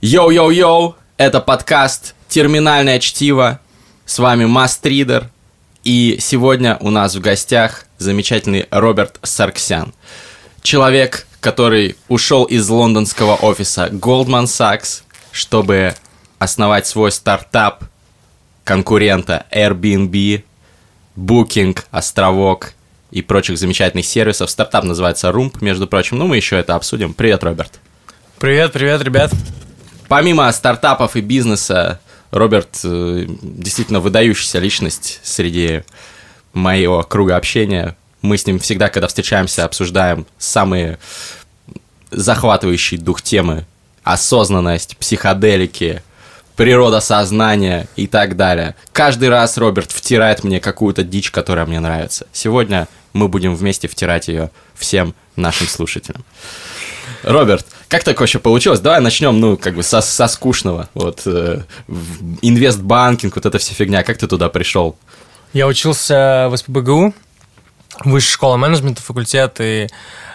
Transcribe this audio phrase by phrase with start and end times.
[0.00, 3.58] Йоу-йоу-йоу, это подкаст «Терминальное чтиво».
[4.06, 5.28] С вами Мастридер.
[5.82, 9.92] И сегодня у нас в гостях замечательный Роберт Сарксян.
[10.62, 15.02] Человек, который ушел из лондонского офиса Goldman Sachs,
[15.32, 15.96] чтобы
[16.38, 17.82] основать свой стартап
[18.62, 20.44] конкурента Airbnb,
[21.16, 22.74] Booking, Островок
[23.10, 24.48] и прочих замечательных сервисов.
[24.48, 26.18] Стартап называется Room, между прочим.
[26.18, 27.14] Ну, мы еще это обсудим.
[27.14, 27.80] Привет, Роберт.
[28.38, 29.32] Привет, привет, ребят.
[30.08, 35.82] Помимо стартапов и бизнеса, Роберт э, действительно выдающаяся личность среди
[36.52, 37.96] моего круга общения.
[38.22, 40.98] Мы с ним всегда, когда встречаемся, обсуждаем самые
[42.10, 43.66] захватывающие дух темы.
[44.02, 46.02] Осознанность, психоделики,
[46.56, 48.74] природа сознания и так далее.
[48.92, 52.26] Каждый раз Роберт втирает мне какую-то дичь, которая мне нравится.
[52.32, 56.24] Сегодня мы будем вместе втирать ее всем нашим слушателям.
[57.22, 58.80] Роберт, как так вообще получилось?
[58.80, 60.88] Давай начнем, ну, как бы со, со скучного.
[60.94, 61.62] Вот, э,
[62.42, 64.02] инвестбанкинг, вот эта вся фигня.
[64.02, 64.96] Как ты туда пришел?
[65.52, 67.14] Я учился в СПБГУ,
[68.04, 69.88] высшая школа менеджмента, факультет, и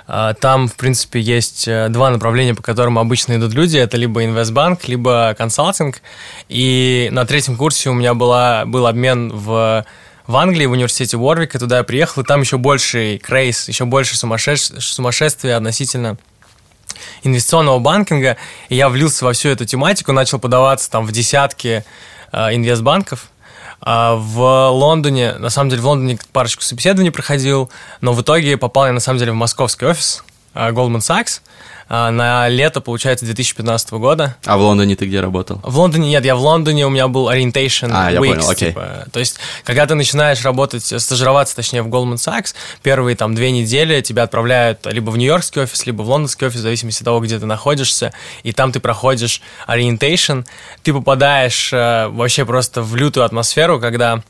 [0.07, 3.77] э, там, в принципе, есть э, два направления, по которым обычно идут люди.
[3.77, 6.01] Это либо инвестбанк, либо консалтинг.
[6.49, 9.85] И на третьем курсе у меня была, был обмен в
[10.25, 14.15] в Англии, в университете Уорвика, туда я приехал, и там еще больше крейс, еще больше
[14.15, 16.17] сумасшествия, сумасшествия относительно
[17.23, 18.37] инвестиционного банкинга,
[18.69, 21.83] и я влился во всю эту тематику, начал подаваться там в десятки
[22.31, 23.29] э, инвестбанков.
[23.85, 28.85] А в Лондоне, на самом деле в Лондоне парочку собеседований проходил, но в итоге попал
[28.85, 31.41] я на самом деле в московский офис Goldman Sachs,
[31.89, 34.35] а, на лето, получается, 2015 года.
[34.45, 35.59] А в Лондоне ты где работал?
[35.63, 38.13] В Лондоне нет, я в Лондоне, у меня был orientation а, weeks.
[38.13, 38.69] Я понял, окей.
[38.69, 43.51] Типа, то есть, когда ты начинаешь работать, стажироваться, точнее, в Goldman Sachs, первые там две
[43.51, 47.19] недели тебя отправляют либо в нью-йоркский офис, либо в лондонский офис, в зависимости от того,
[47.19, 50.45] где ты находишься, и там ты проходишь orientation,
[50.83, 54.23] ты попадаешь э, вообще просто в лютую атмосферу, когда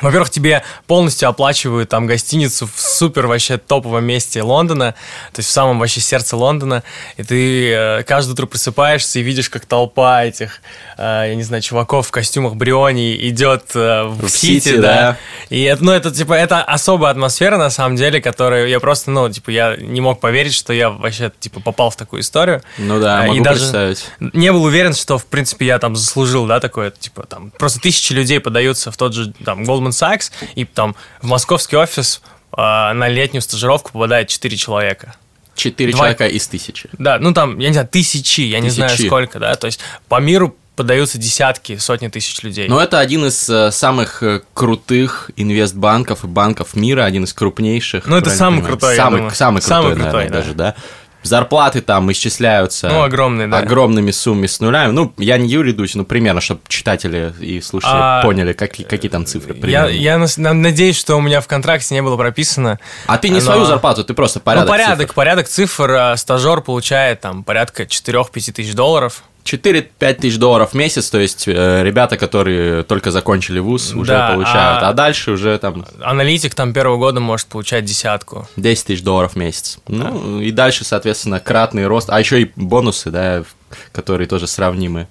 [0.00, 4.92] во-первых, тебе полностью оплачивают там гостиницу в супер вообще топовом месте Лондона,
[5.32, 6.82] то есть в самом вообще сердце Лондона,
[7.16, 10.60] и ты э, каждое утро просыпаешься и видишь, как толпа этих,
[10.96, 14.80] э, я не знаю, чуваков в костюмах Бриони идет э, в, в Сити, Сити да.
[14.80, 15.16] да.
[15.50, 19.30] И это, ну, это, типа, это особая атмосфера, на самом деле, которую я просто, ну,
[19.30, 22.62] типа, я не мог поверить, что я вообще, типа, попал в такую историю.
[22.78, 24.10] Ну да, и могу даже представить.
[24.20, 28.12] Не был уверен, что, в принципе, я там заслужил, да, такое, типа, там, просто тысячи
[28.12, 32.22] людей подаются в тот же, там, Goldman Sachs, и там в московский офис
[32.56, 35.14] на летнюю стажировку попадает 4 человека.
[35.56, 36.00] Четыре Два...
[36.00, 36.88] человека из тысячи.
[36.98, 38.64] Да, ну там, я не знаю, тысячи, я тысячи.
[38.64, 42.68] не знаю сколько, да, то есть по миру подаются десятки, сотни тысяч людей.
[42.68, 48.06] Но это один из э, самых э, крутых инвестбанков и банков мира, один из крупнейших.
[48.06, 50.38] Ну, это самый крутой, самый, самый, самый крутой, самый крутой, наверное, да.
[50.38, 50.76] даже, да
[51.22, 53.58] зарплаты там исчисляются ну, огромные, да.
[53.58, 54.92] огромными суммами с нулями.
[54.92, 59.10] Ну, я не Юрий Дудь, но примерно, чтобы читатели и слушатели а, поняли, как, какие
[59.10, 59.88] там цифры примерно.
[59.88, 62.78] Я, я надеюсь, что у меня в контракте не было прописано.
[63.06, 63.40] А ты не но...
[63.40, 65.14] свою зарплату, ты просто порядок Ну, порядок, цифр.
[65.14, 65.90] порядок цифр.
[65.90, 69.22] А, стажер получает там порядка 4-5 тысяч долларов.
[69.46, 74.32] 4-5 тысяч долларов в месяц, то есть э, ребята, которые только закончили вуз, уже да,
[74.32, 75.86] получают, а, а дальше уже там...
[76.02, 78.48] Аналитик там первого года может получать десятку.
[78.56, 79.78] 10 тысяч долларов в месяц.
[79.86, 80.10] Да.
[80.10, 83.44] Ну, и дальше, соответственно, кратный рост, а еще и бонусы, да,
[83.92, 85.06] которые тоже сравнимы.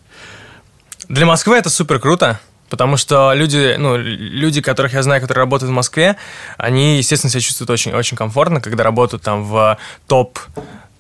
[1.08, 2.40] Для Москвы это супер круто.
[2.70, 6.18] Потому что люди, ну, люди, которых я знаю, которые работают в Москве,
[6.58, 10.40] они, естественно, себя чувствуют очень, очень комфортно, когда работают там в топ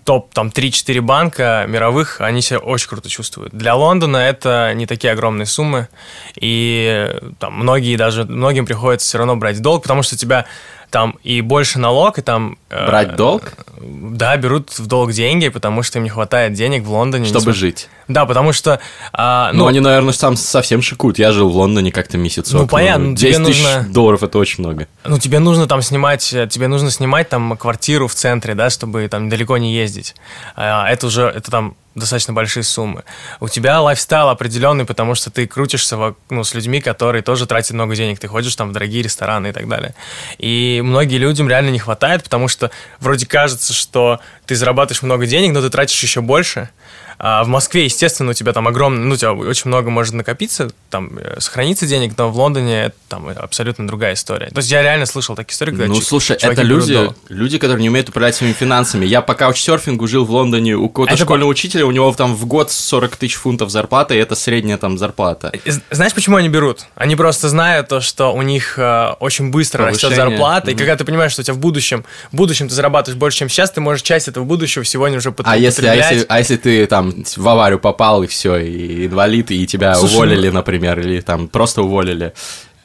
[0.05, 3.53] топ там 3-4 банка мировых, они себя очень круто чувствуют.
[3.53, 5.89] Для Лондона это не такие огромные суммы,
[6.35, 10.45] и там многие даже, многим приходится все равно брать долг, потому что тебя
[10.91, 12.57] там и больше налог, и там...
[12.69, 13.53] Э, Брать э, долг?
[13.81, 17.25] Да, берут в долг деньги, потому что им не хватает денег в Лондоне.
[17.25, 17.59] Чтобы несмотря...
[17.59, 17.89] жить.
[18.07, 18.79] Да, потому что...
[19.13, 21.17] А, ну, ну, они, наверное, там совсем шикуют.
[21.17, 22.61] Я жил в Лондоне как-то месяцок.
[22.61, 23.09] Ну, понятно.
[23.09, 23.85] Ну, 10 тысяч нужно...
[23.89, 24.87] долларов– это очень много.
[25.03, 26.23] Ну, тебе нужно там снимать...
[26.23, 30.15] Тебе нужно снимать там квартиру в центре, да, чтобы там далеко не ездить.
[30.55, 31.23] А, это уже...
[31.23, 33.03] Это там достаточно большие суммы.
[33.39, 37.95] У тебя лайфстайл определенный, потому что ты крутишься ну, с людьми, которые тоже тратят много
[37.95, 38.19] денег.
[38.19, 39.95] Ты ходишь там в дорогие рестораны и так далее.
[40.37, 42.69] И многие людям реально не хватает, потому что
[42.99, 46.69] вроде кажется, что ты зарабатываешь много денег, но ты тратишь еще больше.
[47.17, 50.69] А в Москве, естественно, у тебя там огромное, ну, у тебя очень много может накопиться,
[50.89, 54.47] там, э, сохраниться денег, но в Лондоне это там абсолютно другая история.
[54.47, 57.89] То есть я реально слышал такие истории, когда Ну, слушай, это люди, люди, которые не
[57.89, 59.05] умеют управлять своими финансами.
[59.05, 61.51] Я по каучсерфингу жил в Лондоне, у какого-то это школьного по...
[61.51, 65.51] учителя, у него там в год 40 тысяч фунтов зарплата, и это средняя там зарплата.
[65.91, 66.85] Знаешь, почему они берут?
[66.95, 70.09] Они просто знают то, что у них э, очень быстро Повышение.
[70.09, 70.73] растет зарплата, mm-hmm.
[70.73, 73.49] и когда ты понимаешь, что у тебя в будущем, в будущем ты зарабатываешь больше, чем
[73.49, 75.55] сейчас, ты можешь часть этого будущего сегодня уже потреблять.
[75.55, 79.07] А если, а если, а если ты там там в аварию попал, и все, и
[79.07, 82.33] инвалид, и тебя Слушай, уволили, например, или там просто уволили.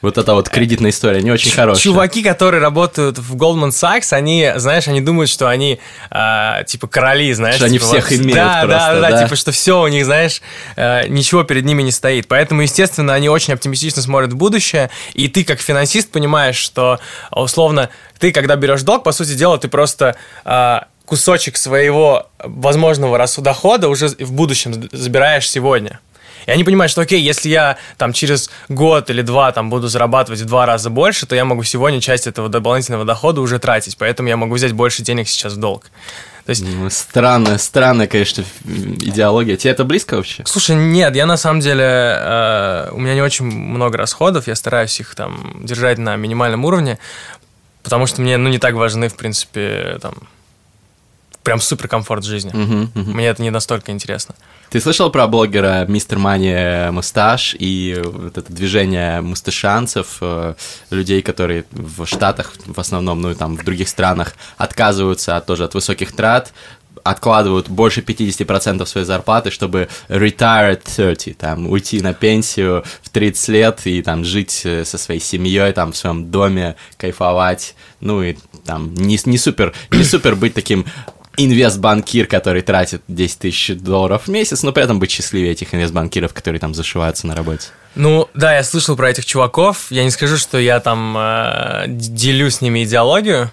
[0.01, 1.83] Вот эта вот кредитная история не очень хорошая.
[1.83, 5.79] Чуваки, которые работают в Goldman Sachs, они, знаешь, они думают, что они
[6.09, 7.57] а, типа короли, знаешь.
[7.57, 9.23] Что они типа, всех имеют да, просто, да, да, да.
[9.23, 10.41] типа, что все у них, знаешь,
[10.75, 12.27] э, ничего перед ними не стоит.
[12.27, 17.89] Поэтому, естественно, они очень оптимистично смотрят в будущее, и ты, как финансист, понимаешь, что, условно,
[18.17, 20.15] ты, когда берешь долг, по сути дела, ты просто
[20.45, 25.99] а, кусочек своего возможного расу- дохода уже в будущем забираешь сегодня.
[26.45, 30.39] И они понимают, что окей, если я там через год или два там буду зарабатывать
[30.39, 34.29] в два раза больше, то я могу сегодня часть этого дополнительного дохода уже тратить, поэтому
[34.29, 35.91] я могу взять больше денег сейчас в долг.
[36.45, 39.57] То есть, Ну, Странная, странная, конечно, идеология.
[39.57, 40.43] Тебе это близко вообще?
[40.45, 44.97] слушай, нет, я на самом деле, э, у меня не очень много расходов, я стараюсь
[45.01, 46.97] их там держать на минимальном уровне,
[47.83, 50.13] потому что мне, ну, не так важны, в принципе, там,
[51.43, 52.51] прям супер комфорт жизни.
[52.53, 53.11] Мгм, мгм.
[53.13, 54.35] Мне это не настолько интересно.
[54.69, 60.53] Ты слышал про блогера Мистер Мани Мусташ и вот это движение мусташанцев, э,
[60.91, 65.65] людей, которые в Штатах в основном, ну и там в других странах отказываются от, тоже
[65.65, 66.53] от высоких трат,
[67.03, 73.47] откладывают больше 50% своей зарплаты, чтобы retire at 30, там, уйти на пенсию в 30
[73.49, 78.35] лет и там жить э, со своей семьей, там, в своем доме, кайфовать, ну и
[78.65, 80.85] там, не, не супер, не супер быть таким
[81.37, 86.33] инвестбанкир, который тратит 10 тысяч долларов в месяц, но при этом быть счастливее этих инвестбанкиров,
[86.33, 87.69] которые там зашиваются на работе.
[87.95, 89.87] Ну, да, я слышал про этих чуваков.
[89.91, 93.51] Я не скажу, что я там э, делю с ними идеологию.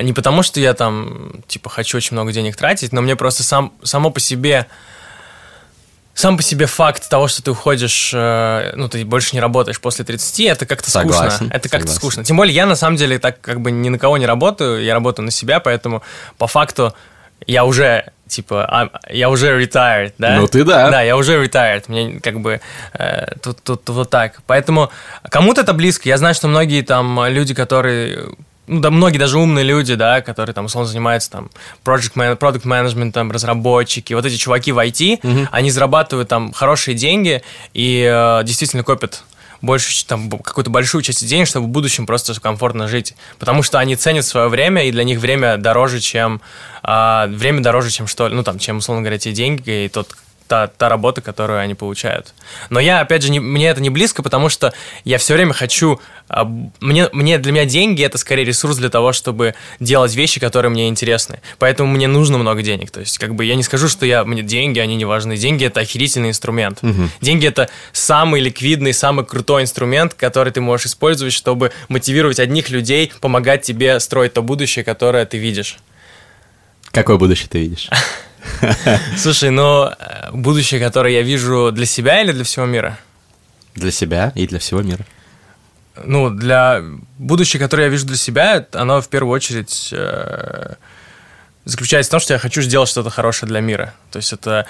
[0.00, 3.72] Не потому, что я там, типа, хочу очень много денег тратить, но мне просто сам,
[3.82, 4.66] само по себе
[6.18, 10.04] сам по себе факт того, что ты уходишь, э, ну, ты больше не работаешь после
[10.04, 11.54] 30, это как-то Согласен, скучно.
[11.54, 12.24] Это как-то скучно.
[12.24, 14.94] Тем более, я на самом деле так как бы ни на кого не работаю, я
[14.94, 16.02] работаю на себя, поэтому
[16.36, 16.92] по факту
[17.46, 20.34] я уже, типа, а, я уже retired, да?
[20.40, 20.90] Ну, ты да.
[20.90, 21.84] Да, я уже retired.
[21.86, 22.60] Мне как бы
[22.94, 24.40] э, тут, тут вот так.
[24.48, 24.90] Поэтому
[25.30, 26.08] кому-то это близко.
[26.08, 28.30] Я знаю, что многие там люди, которые
[28.68, 31.50] ну, да, многие даже умные люди, да, которые там, условно, занимаются там
[31.84, 35.20] project man, product management, там, разработчики, вот эти чуваки в IT,
[35.50, 37.42] они зарабатывают там хорошие деньги
[37.74, 39.24] и э, действительно копят
[39.60, 43.14] больше, там, какую-то большую часть денег, чтобы в будущем просто комфортно жить.
[43.38, 46.40] Потому что они ценят свое время, и для них время дороже, чем...
[46.82, 50.14] а, время дороже, чем что ну, там, чем, условно говоря, те деньги и тот
[50.48, 52.34] та, та работа, которую они получают.
[52.70, 54.72] Но я, опять же, не, мне это не близко, потому что
[55.04, 56.00] я все время хочу...
[56.28, 56.44] а,
[56.80, 60.88] мне, мне, для меня деньги— это скорее ресурс для того, чтобы делать вещи, которые мне
[60.88, 61.40] интересны.
[61.58, 62.90] Поэтому мне нужно много денег.
[62.90, 65.36] То есть, как бы, я не скажу, что я, мне деньги, они не важны.
[65.36, 66.80] Деньги— это охерительный инструмент.
[67.20, 73.12] Деньги— это самый ликвидный, самый крутой инструмент, который ты можешь использовать, чтобы мотивировать одних людей,
[73.20, 75.78] помогать тебе строить то будущее, которое ты видишь.
[76.90, 77.90] Какое будущее ты видишь?
[79.16, 82.98] Слушай, ну, э, будущее, которое я вижу для себя или для всего мира?
[83.74, 85.04] Для себя и для всего мира.
[86.04, 86.82] Ну, для
[87.18, 90.74] будущее, которое я вижу для себя, оно в первую очередь э,
[91.68, 93.92] заключается в том, что я хочу сделать что-то хорошее для мира.
[94.10, 94.64] То есть это...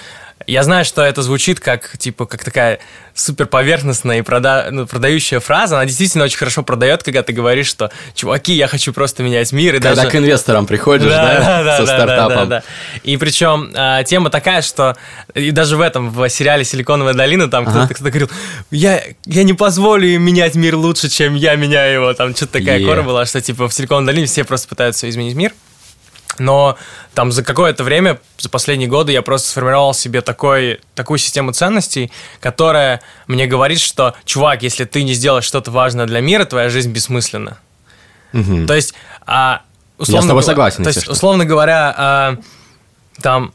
[0.46, 2.80] Я знаю, что это звучит как, типа, как такая
[3.14, 4.68] супер поверхностная и прода...
[4.72, 5.76] ну, продающая фраза.
[5.76, 9.76] Она действительно очень хорошо продает, когда ты говоришь, что, чуваки, я хочу просто менять мир.
[9.76, 10.10] И Когда даже...
[10.10, 12.48] к инвесторам приходишь, да, со стартапом.
[12.48, 12.62] да.
[13.04, 14.96] И причем а, тема такая, что
[15.34, 17.86] и даже в этом, в сериале «Силиконовая долина», там Ага.
[17.86, 18.30] кто-то, кто говорил,
[18.72, 22.14] я, я не позволю им менять мир лучше, чем я меняю его.
[22.14, 22.86] Там что-то такая Е.
[22.86, 25.52] кора была, что типа в «Силиконовой долине» все просто пытаются изменить мир.
[26.38, 26.76] Но
[27.14, 32.12] там за какое-то время, за последние годы, я просто сформировал себе такой, такую систему ценностей,
[32.40, 36.90] которая мне говорит, что, чувак, если ты не сделаешь что-то важное для мира, твоя жизнь
[36.90, 37.58] бессмысленна.
[38.32, 38.66] Мгм.
[38.66, 38.94] То есть,
[39.26, 39.62] а,
[39.98, 42.36] условно, Я с тобой согласен, То есть, условно говоря, а,
[43.22, 43.52] там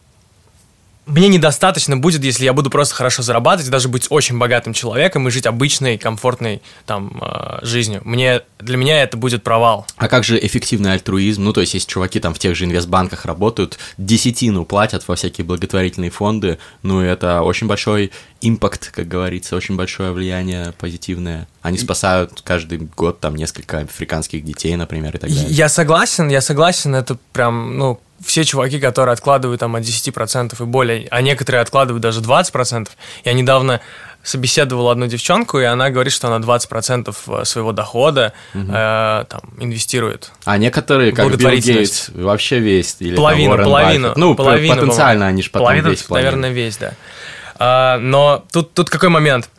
[1.05, 5.31] мне недостаточно будет, если я буду просто хорошо зарабатывать, даже быть очень богатым человеком и
[5.31, 8.01] жить обычной, комфортной там а, жизнью.
[8.05, 9.85] Мне для меня это будет провал.
[9.97, 11.43] А как же эффективный альтруизм?
[11.43, 15.45] Ну, то есть, если чуваки там в тех же инвестбанках работают, десятину платят во всякие
[15.45, 21.47] благотворительные фонды, ну, это очень большой импакт, как говорится, очень большое влияние позитивное.
[21.61, 25.47] Они спасают каждый год там несколько африканских детей, например, и так далее.
[25.49, 30.65] Я согласен, я согласен, это прям, ну, все чуваки, которые откладывают там от 10% и
[30.65, 32.89] более, а некоторые откладывают даже 20%.
[33.25, 33.81] Я недавно
[34.23, 40.31] собеседовал одну девчонку, и она говорит, что она 20% своего дохода э, там, инвестирует.
[40.45, 41.51] А некоторые, как Билл.
[41.51, 42.95] Гейтс, вообще весь.
[42.99, 44.07] Или там половину, Уоррен половину.
[44.07, 44.17] Баффет.
[44.17, 46.35] Ну, половину, потенциально они же потом Половину, весь планируют.
[46.35, 46.93] наверное, весь, да.
[47.59, 49.49] А, но тут, тут какой момент?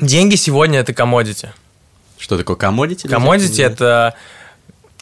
[0.00, 1.52] Деньги сегодня это комодити.
[2.18, 3.06] Что такое комодити?
[3.06, 4.14] Комодити это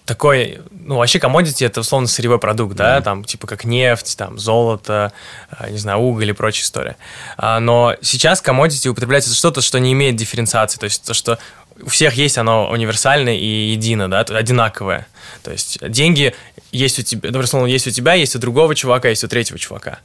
[0.04, 5.12] такой, ну, вообще commodity это условно сырьевой продукт, да, там, типа как нефть, там, золото,
[5.50, 6.96] а, не знаю, уголь и прочая история.
[7.36, 11.38] А, но сейчас commodity употребляется что-то, что не имеет дифференциации, то есть то, что
[11.82, 15.06] у всех есть оно универсальное и едино, да, одинаковое.
[15.42, 16.34] То есть деньги
[16.72, 19.58] есть у тебя, например, словно есть у тебя, есть у другого чувака, есть у третьего
[19.58, 19.98] чувака.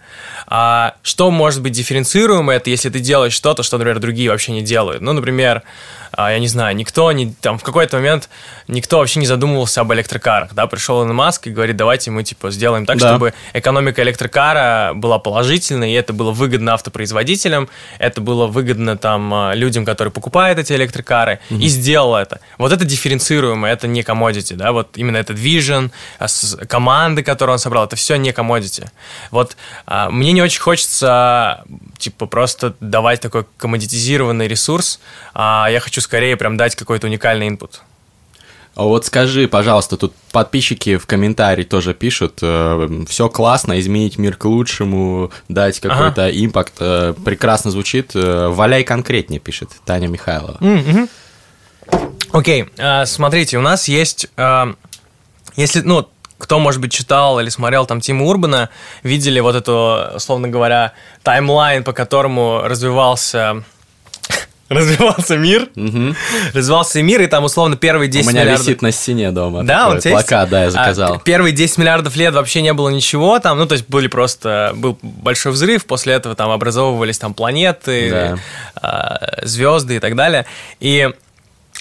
[0.48, 4.62] А что может быть дифференцируемо, это если ты делаешь что-то, что, например, другие вообще не
[4.62, 5.02] делают.
[5.02, 5.64] Ну, например,
[6.18, 8.30] я не знаю, никто не, там, в какой-то момент
[8.68, 12.52] никто вообще не задумывался об электрокарах, да, пришел Илон Маск и говорит, давайте мы, типа,
[12.52, 13.10] сделаем так, да.
[13.10, 19.54] чтобы экономика электрокара была положительной, и это было выгодно автопроизводителям, это было выгодно, там, а,
[19.54, 21.60] людям, которые покупают эти электрокары, угу.
[21.60, 22.42] и сделал это.
[22.58, 26.28] Вот это дифференцируемо, это не commodity, да, вот именно этот vision, а,
[26.66, 28.90] команды, которые он собрал, это все не commodity.
[29.32, 29.56] Вот
[30.10, 31.64] мне не очень хочется,
[31.98, 35.00] типа, просто давать такой коммодитизированный ресурс,
[35.36, 37.82] я хочу хочу скорее прям дать какой-то уникальный инпут.
[38.74, 44.38] А вот скажи, пожалуйста, тут подписчики в комментарии тоже пишут, э, все классно, изменить мир
[44.38, 46.32] к лучшему, дать какой-то ага.
[46.32, 48.12] импакт, э, прекрасно звучит.
[48.16, 50.58] Э, валяй конкретнее, пишет Таня Михайлова.
[50.62, 51.10] Mm-hmm.
[52.32, 53.04] Окей, okay.
[53.04, 54.74] э, смотрите, у нас есть, э,
[55.58, 58.70] если, ну, кто, может быть, читал или смотрел там Тима Урбана,
[59.04, 60.94] видели вот эту, условно говоря,
[61.24, 63.64] таймлайн, по которому развивался
[64.72, 66.16] развивался мир, угу.
[66.54, 68.32] развивался мир, и там условно первые 10 миллиардов...
[68.32, 68.68] У меня миллиардов...
[68.68, 69.64] висит на стене дома.
[69.64, 71.16] Да, он плакат, да, я заказал.
[71.16, 74.72] А, первые 10 миллиардов лет вообще не было ничего там, ну, то есть были просто...
[74.76, 78.38] Был большой взрыв, после этого там образовывались там планеты, да.
[78.76, 80.46] а, звезды и так далее.
[80.80, 81.10] И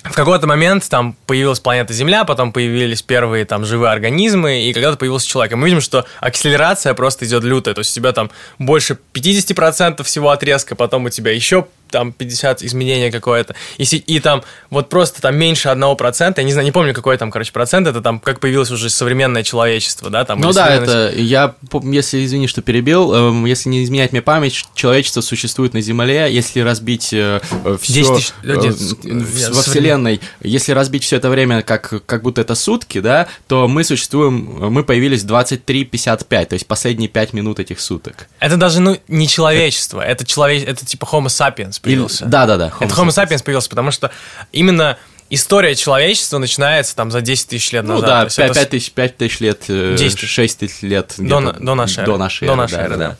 [0.03, 4.97] в какой-то момент там появилась планета Земля, потом появились первые там живые организмы, и когда-то
[4.97, 5.53] появился человек.
[5.53, 7.75] И мы видим, что акселерация просто идет лютая.
[7.75, 12.63] То есть у тебя там больше 50% всего отрезка, потом у тебя еще там 50
[12.63, 16.73] изменения какое-то, и, и там вот просто там меньше одного процента, я не знаю, не
[16.73, 20.41] помню, какой там, короче, процент, это там как появилось уже современное человечество, да, там.
[20.41, 25.21] Ну да, это, я, если, извини, что перебил, э, если не изменять мне память, человечество
[25.21, 27.41] существует на Земле, если разбить э,
[27.81, 28.33] все тысяч...
[28.43, 33.29] э, э, во Вселенной, если разбить все это время как, как будто это сутки, да,
[33.49, 38.29] то мы существуем, мы появились 23.55, то есть последние 5 минут этих суток.
[38.39, 42.27] Это даже, ну, не человечество, это человек, это типа Homo sapiens, появился.
[42.27, 42.73] Да, да, да.
[42.81, 44.11] Это Homo sapiens появился, потому что
[44.53, 44.99] именно
[45.31, 48.03] история человечества начинается там за 10 тысяч лет назад.
[48.03, 48.55] Ну да, 5, это...
[48.55, 50.23] 5, тысяч, 5 тысяч лет, 10.
[50.23, 51.15] Э, 6 тысяч лет.
[51.17, 52.13] До, до нашей эры.
[52.13, 53.09] До нашей эры, до нашей эры, да.
[53.11, 53.17] да.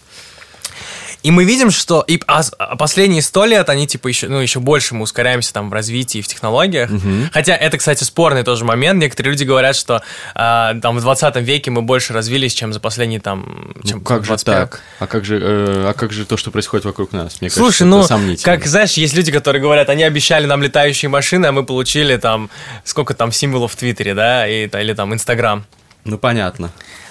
[1.23, 4.61] И мы видим, что и, а, а последние сто лет они типа еще, ну, еще
[4.61, 6.91] больше мы ускоряемся там в развитии, в технологиях.
[6.91, 7.31] Угу.
[7.33, 9.01] Хотя это, кстати, спорный тоже момент.
[9.01, 10.03] Некоторые люди говорят, что
[10.35, 13.75] а, там в 20 веке мы больше развились, чем за последние там...
[13.85, 14.55] Чем ну, как 25.
[14.55, 14.81] же так?
[14.99, 17.41] А как же, э, а как же то, что происходит вокруг нас?
[17.41, 21.47] Мне Слушай, кажется, ну, как, знаешь, есть люди, которые говорят, они обещали нам летающие машины,
[21.47, 22.51] а мы получили там,
[22.85, 25.65] сколько там символов в Твиттере, да, и, или там Инстаграм.
[26.05, 26.71] Ну, понятно.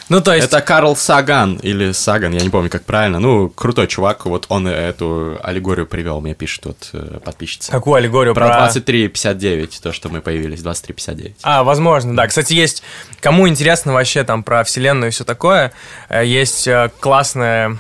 [0.10, 0.48] Ну, то есть...
[0.48, 3.20] Это Карл Саган, или Саган, я не помню, как правильно.
[3.20, 7.72] Ну, крутой чувак, вот он эту аллегорию привел, мне пишет вот э, подписчица.
[7.72, 8.34] Какую аллегорию?
[8.34, 8.68] Про, про...
[8.70, 11.36] 23.59, то, что мы появились, 23.59.
[11.44, 12.28] А, возможно, да.
[12.28, 12.82] Кстати, есть,
[13.22, 15.74] кому интересно вообще там про вселенную и все такое,
[16.10, 17.78] э, есть э, классная,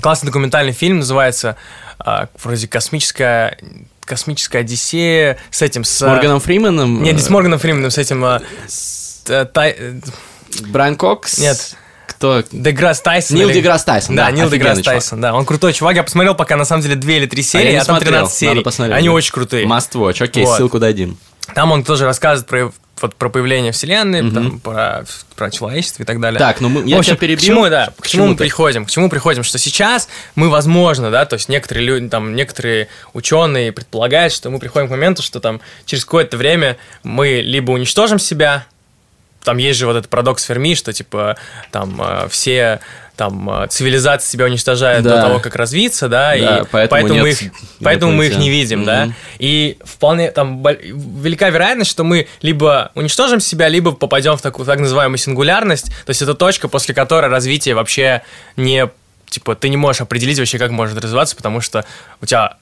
[0.00, 1.56] классный документальный фильм, называется
[2.44, 3.58] вроде «Космическая
[4.04, 5.90] космическая Одиссея с этим с...
[5.90, 7.02] С Морганом Фрименом?
[7.02, 8.24] Нет, не с Морганом Фрименом, с этим...
[8.66, 9.22] С...
[9.52, 9.76] Тай...
[10.68, 11.38] Брайан Кокс?
[11.38, 11.76] Нет.
[12.06, 12.42] Кто?
[12.50, 13.36] Деграсс Тайсон.
[13.36, 13.56] Нил или...
[13.56, 14.16] Деграсс Тайсон.
[14.16, 15.34] Да, да Нил Деграсс Тайсон, да.
[15.34, 15.96] Он крутой чувак.
[15.96, 18.50] Я посмотрел пока на самом деле две или три серии, а, а там 13 серий.
[18.50, 19.14] Надо посмотреть, Они да.
[19.14, 19.66] очень крутые.
[19.66, 20.22] Must watch.
[20.22, 20.56] Окей, вот.
[20.56, 21.18] ссылку дадим.
[21.54, 24.34] Там он тоже рассказывает про вот про появление Вселенной, угу.
[24.34, 25.04] там, про,
[25.36, 26.38] про человечество и так далее.
[26.38, 27.38] Так, ну мы, я общем, тебя перебил.
[27.38, 28.84] К чему, да, к, к чему, чему мы приходим?
[28.84, 29.44] К чему приходим?
[29.44, 34.58] Что сейчас мы, возможно, да, то есть некоторые люди, там, некоторые ученые предполагают, что мы
[34.58, 38.66] приходим к моменту, что там через какое-то время мы либо уничтожим себя,
[39.44, 41.36] там есть же вот этот парадокс Ферми, что типа
[41.70, 42.80] там э, все
[43.16, 45.16] там э, цивилизации себя уничтожают да.
[45.16, 47.38] до того, как развиться, да, да и поэтому, поэтому мы их,
[47.82, 48.86] поэтому мы их не видим, mm-hmm.
[48.86, 54.66] да, и вполне там велика вероятность, что мы либо уничтожим себя, либо попадем в такую
[54.66, 58.22] так называемую сингулярность, то есть это точка, после которой развитие вообще
[58.56, 58.88] не
[59.28, 61.84] типа ты не можешь определить вообще, как может развиваться, потому что
[62.20, 62.56] у тебя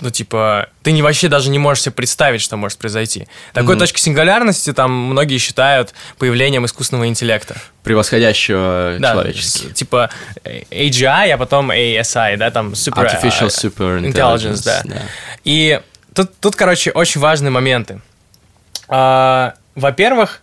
[0.00, 3.28] ну, типа, ты не вообще даже не можешь себе представить, что может произойти.
[3.52, 3.78] Такой mm-hmm.
[3.78, 7.56] точкой сингулярности там многие считают появлением искусственного интеллекта.
[7.82, 9.72] Превосходящего да, человеческий.
[9.72, 10.10] Типа
[10.44, 13.06] AGI, а потом ASI, да, там super...
[13.06, 14.82] Artificial Super Intelligence, intelligence да.
[14.84, 15.02] да.
[15.44, 15.80] И
[16.14, 18.00] тут, тут, короче, очень важные моменты.
[18.88, 20.42] Uh, во-первых,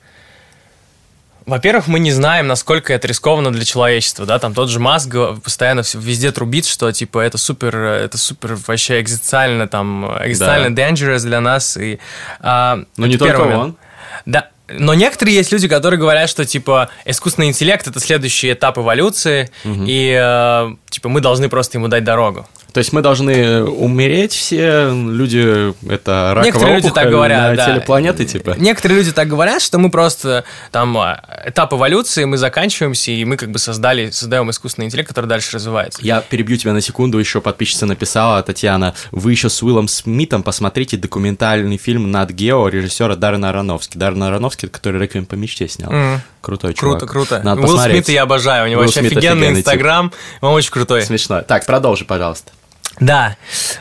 [1.48, 5.82] во-первых, мы не знаем, насколько это рискованно для человечества, да, там тот же Маск постоянно
[5.94, 10.90] везде трубит, что, типа, это супер, это супер вообще экзистенциально, там, экзистенциально да.
[10.90, 12.00] dangerous для нас, и...
[12.42, 13.60] А, Но не только момент.
[13.60, 13.78] он.
[14.26, 19.50] Да, но некоторые есть люди, которые говорят, что типа искусственный интеллект это следующий этап эволюции,
[19.64, 22.48] и э, типа мы должны просто ему дать дорогу.
[22.74, 27.66] То есть мы должны умереть все, люди, это раковая Некоторые люди так говорят, на да.
[27.66, 28.56] теле планеты, типа.
[28.58, 33.38] Некоторые люди так говорят, что мы просто там а, этап эволюции, мы заканчиваемся, и мы
[33.38, 36.00] как бы создали, создаем искусственный интеллект, который дальше развивается.
[36.02, 40.98] Я перебью тебя на секунду, еще подписчица написала, Татьяна, вы еще с Уиллом Смитом посмотрите
[40.98, 43.98] документальный фильм «Над Гео» режиссера Даррена Аронофски.
[43.98, 45.92] Даррен Аронофски, который «Реквием по мечте» снял.
[45.92, 46.22] Мгм.
[46.48, 47.00] Крутой чувак.
[47.00, 47.42] Круто, круто.
[47.44, 48.06] Надо Уилл посмотреть.
[48.06, 50.87] Смита я обожаю, у него Уилл вообще Смит офигенный инстаграм, он очень крутой.
[51.02, 51.42] Смешно.
[51.42, 52.52] Так, продолжи, пожалуйста.
[53.00, 53.36] Да.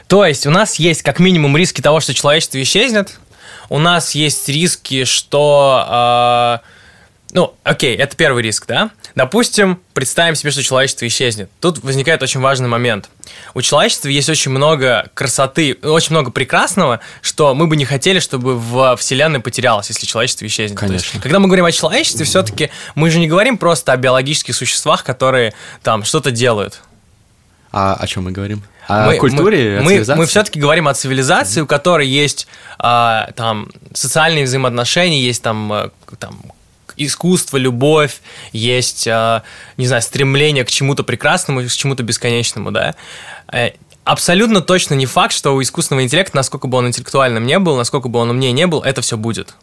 [0.09, 3.19] То есть у нас есть как минимум риски того, что человечество исчезнет.
[3.69, 6.63] У нас есть риски, что...
[6.63, 6.67] э,
[7.33, 8.91] ну, окей, это первый риск, да?
[9.17, 11.51] Допустим, представим себе, что человечество исчезнет.
[11.61, 13.11] Тут возникает очень важный момент.
[13.55, 18.57] У человечества есть очень много красоты, очень много прекрасного, что мы бы не хотели, чтобы
[18.57, 20.79] в Вселенной потерялось, если человечество исчезнет.
[20.79, 21.21] То есть, Конечно.
[21.21, 25.53] когда мы говорим о человечестве, все-таки мы же не говорим просто о биологических существах, которые
[25.83, 26.81] там что-то делают.
[27.79, 28.63] А о чем мы говорим?
[28.89, 30.19] О Мы- культуре, мы, о мы, цивилизации?
[30.19, 32.47] мы все-таки говорим о цивилизации, у которой есть
[32.79, 36.41] а, там социальные взаимоотношения, есть там, э, там
[36.97, 39.43] искусство, любовь, есть, а,
[39.77, 42.95] не знаю, стремление к чему-то прекрасному, к чему-то бесконечному, да.
[43.53, 43.73] Э,
[44.05, 48.09] Абсолютно точно не факт, что у искусственного интеллекта, насколько бы он интеллектуальным не был, насколько
[48.09, 49.55] бы он умнее не был, это все будет.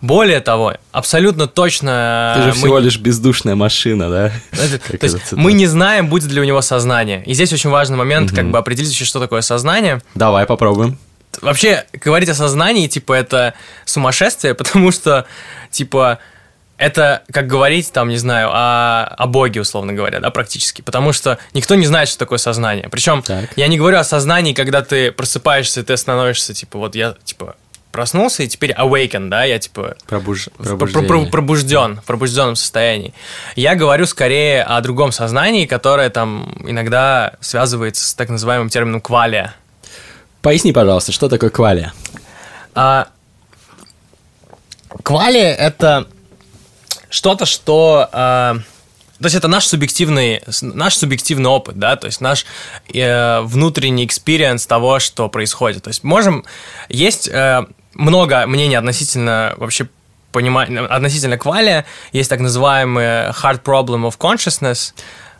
[0.00, 2.34] Более того, абсолютно точно...
[2.36, 4.32] Ты же мы- всего лишь бездушная машина, да?
[4.52, 7.22] это- Как то есть мы не знаем, будет ли у него сознание.
[7.24, 10.00] И здесь очень важный момент, как бы определить вообще, что такое сознание.
[10.14, 10.98] Давай попробуем.
[11.42, 15.26] Вообще, говорить о сознании, типа, это сумасшествие, потому что,
[15.70, 16.18] типа,
[16.78, 20.80] это как говорить, там, не знаю, о, о Боге, условно говоря, да, практически.
[20.80, 22.88] Потому что никто не знает, что такое сознание.
[22.88, 23.50] Причем Так.
[23.56, 27.56] я не говорю о сознании, когда ты просыпаешься, и ты становишься, типа, вот я, типа,
[27.92, 30.48] проснулся, и теперь awaken, да, я, типа, Пробуж...
[30.58, 33.14] в пр- пр- пр- пробужден, в пробужденном состоянии.
[33.56, 39.54] Я говорю скорее о другом сознании, которое там иногда связывается с так называемым термином квалия.
[40.42, 41.92] Поясни, пожалуйста, что такое квалия?
[42.74, 43.08] А,
[45.02, 46.06] квалия это
[47.10, 48.08] что-то, что...
[48.12, 48.58] а,
[49.20, 52.46] то есть это наш субъективный, наш субъективный опыт, да, то есть наш
[52.92, 55.82] э, внутренний experience того, что происходит.
[55.82, 56.44] То есть можем...
[56.88, 59.88] Есть э, много мнений относительно вообще
[60.30, 61.84] понимания, относительно квалия.
[62.12, 64.92] Есть так называемый hard problem of consciousness.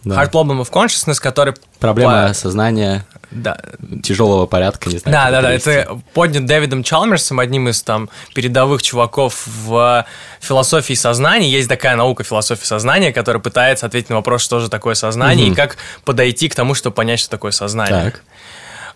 [0.04, 0.22] Да.
[0.22, 1.54] Hard problem of consciousness, который...
[1.80, 3.58] Проблема по- сознания да,
[4.02, 5.12] тяжелого порядка, не знаю.
[5.12, 10.06] да, да, да, это поднят Дэвидом Чалмерсом, одним из там передовых чуваков в
[10.40, 11.50] философии сознания.
[11.50, 15.54] Есть такая наука философии сознания, которая пытается ответить на вопрос, что же такое сознание, и
[15.54, 18.12] как подойти к тому, чтобы понять, что такое сознание.
[18.12, 18.22] Так.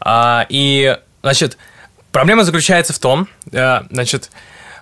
[0.01, 1.59] А, и, значит,
[2.11, 4.31] проблема заключается в том, э, значит,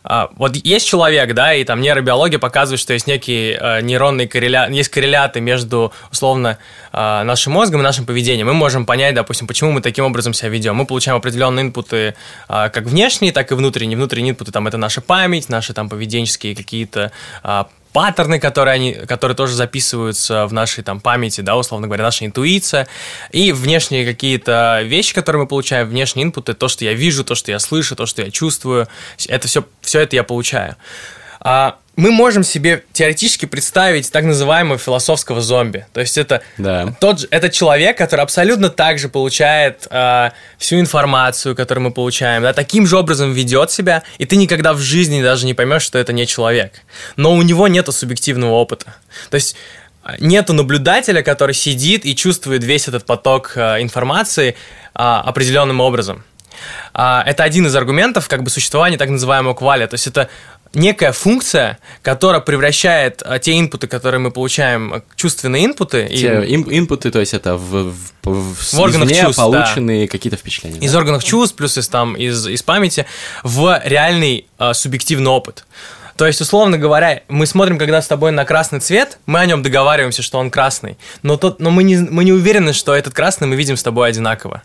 [0.05, 4.89] вот есть человек, да, и там нейробиология показывает, что есть некие э, нейронные корреляты, есть
[4.89, 6.59] корреляты между, условно,
[6.93, 8.47] э, нашим мозгом и нашим поведением.
[8.47, 10.77] Мы можем понять, допустим, почему мы таким образом себя ведем.
[10.77, 12.15] Мы получаем определенные инпуты,
[12.49, 13.97] э, как внешние, так и внутренние.
[13.97, 19.37] Внутренние инпуты, там, это наша память, наши там поведенческие какие-то а, паттерны, которые, они, которые
[19.37, 22.87] тоже записываются в нашей там памяти, да, условно говоря, наша интуиция,
[23.31, 27.51] и внешние какие-то вещи, которые мы получаем, внешние инпуты, то, что я вижу, то, что
[27.51, 28.89] я слышу, то, что я чувствую,
[29.29, 30.77] это все, все это я получаю.
[31.41, 35.87] А, мы можем себе теоретически представить так называемого философского зомби.
[35.93, 36.95] То есть это Да.
[37.01, 42.43] тот же, это человек, который абсолютно так же получает а, всю информацию, которую мы получаем,
[42.43, 45.99] да, таким же образом ведет себя, и ты никогда в жизни даже не поймешь, что
[45.99, 46.73] это не человек.
[47.17, 48.95] Но у него нет субъективного опыта.
[49.31, 49.57] То есть
[50.03, 54.57] а, нету наблюдателя, который сидит и чувствует весь этот поток а, информации
[54.95, 56.25] а, определенным образом.
[56.93, 59.87] Это один из аргументов как бы существования так называемого кваля.
[59.87, 60.29] То есть это
[60.75, 66.45] некая функция, которая превращает а, те инпуты, которые мы получаем, а, чувственные инпуты, и Те
[66.47, 69.43] им- инпуты, то есть это в, в, в, В органах чувств, да.
[69.45, 70.79] полученные какие-то впечатления.
[70.79, 70.99] из да?
[70.99, 73.07] органов чувств, плюс из, там, из, из памяти,
[73.43, 75.65] в реальный а, субъективный опыт.
[76.17, 79.63] То есть, условно говоря, мы смотрим, когда с тобой на красный цвет, мы о нем
[79.63, 83.49] договариваемся, что он красный, но, тот, но мы, не, мы не уверены, что этот красный
[83.49, 84.63] мы видим с тобой одинаково.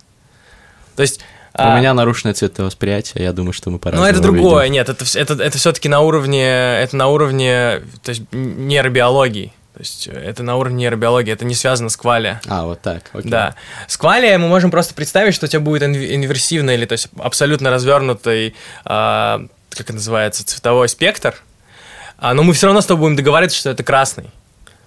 [0.95, 1.21] То есть...
[1.57, 3.97] У а, меня нарушенное цветовосприятие, я думаю, что мы пора.
[3.97, 8.23] Но это другое, нет, это, это, это все-таки на уровне, это на уровне, то есть
[8.33, 9.53] нейробиологии.
[9.73, 12.41] То есть э, это на уровне нейробиологии, это не связано с квалия.
[12.47, 13.31] А, вот так, окей.
[13.31, 13.55] Да.
[13.87, 17.07] С квалия мы можем просто представить, что у тебя будет инв- инверсивный или то есть
[17.19, 21.35] абсолютно развернутый, а, как это называется, цветовой спектр.
[22.17, 24.29] А, но мы все равно с тобой будем договариваться, что это красный.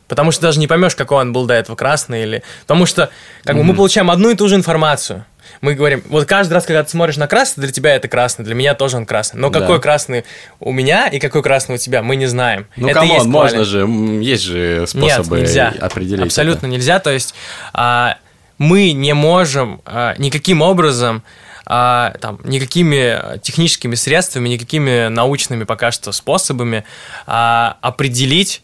[0.08, 2.42] Потому что даже не поймешь, какой он был до этого красный или...
[2.62, 3.10] Потому что
[3.44, 5.24] как бы, мы получаем одну и ту же информацию.
[5.60, 8.54] Мы говорим, вот каждый раз, когда ты смотришь на красный, для тебя это красный, для
[8.54, 9.40] меня тоже он красный.
[9.40, 9.60] Но Да.
[9.60, 10.24] какой красный
[10.60, 12.66] у меня и какой красный у тебя, мы не знаем.
[12.76, 13.80] Ну, это come on, можно же,
[14.20, 15.74] есть же Нет, способы нельзя.
[15.80, 17.00] определить Абсолютно нельзя.
[17.00, 17.34] То есть
[17.72, 18.16] а,
[18.58, 21.22] мы не можем а, никаким образом
[21.66, 26.84] а, там, никакими техническими средствами, никакими научными пока что способами
[27.26, 28.62] а, определить,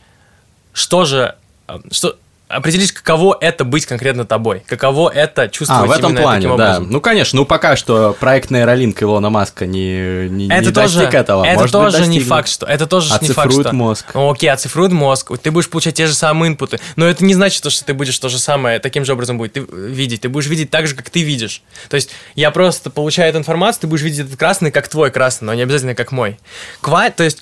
[0.75, 1.35] что же,
[1.67, 6.47] а, что, определить, каково это быть конкретно тобой, каково это А, чувствовать в этом плане,
[6.49, 6.53] да.
[6.55, 6.91] образом.
[6.91, 11.15] Ну, конечно, ну пока что проект нейролинк Илона Маска не, не, Это не тоже, достиг
[11.15, 11.45] этого.
[11.45, 12.29] это Может быть, тоже не достигнет.
[12.29, 14.07] факт, что это тоже не факт, Оцифрует что мозг.
[14.15, 17.73] Ну, окей, оцифрует мозг, ты будешь получать те же самые инпуты, но это не значит,
[17.73, 20.21] что ты будешь то же самое таким же образом будет ты видеть.
[20.21, 21.63] Ты будешь видеть так же, как ты видишь.
[21.89, 25.47] То есть я просто получаю эту информацию, ты будешь видеть этот красный как твой красный,
[25.47, 26.39] но не обязательно как мой.
[26.81, 27.39] Ква, то есть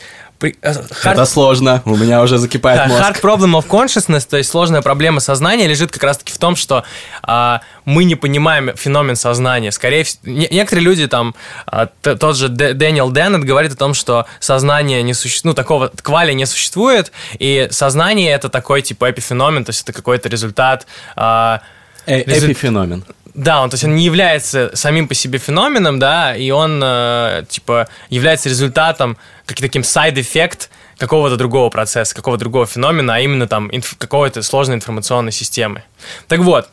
[0.51, 3.03] hard- Это сложно, у меня уже закипает да, мозг.
[3.03, 6.85] hard problem of consciousness, то есть сложная проблема сознания, лежит как раз-таки в том, что
[7.23, 9.71] а, мы не понимаем феномен сознания.
[9.73, 11.35] Скорее всего, не- некоторые люди, там,
[11.67, 15.63] а, т- тот же Д- Дэниел Деннет говорит о том, что сознание не существует, ну,
[15.63, 20.87] такого квали не существует, и сознание это такой, типа, эпифеномен, то есть это какой-то результат...
[21.17, 21.61] а,
[22.05, 23.05] Э, Эпифеномен.
[23.35, 27.45] Да, он, то есть он не является самим по себе феноменом, да, и он, э,
[27.49, 29.17] типа, является результатом,
[29.47, 34.43] как таким side effect какого-то другого процесса, какого-то другого феномена, а именно там инф- какой-то
[34.43, 35.83] сложной информационной системы.
[36.29, 36.69] Так вот,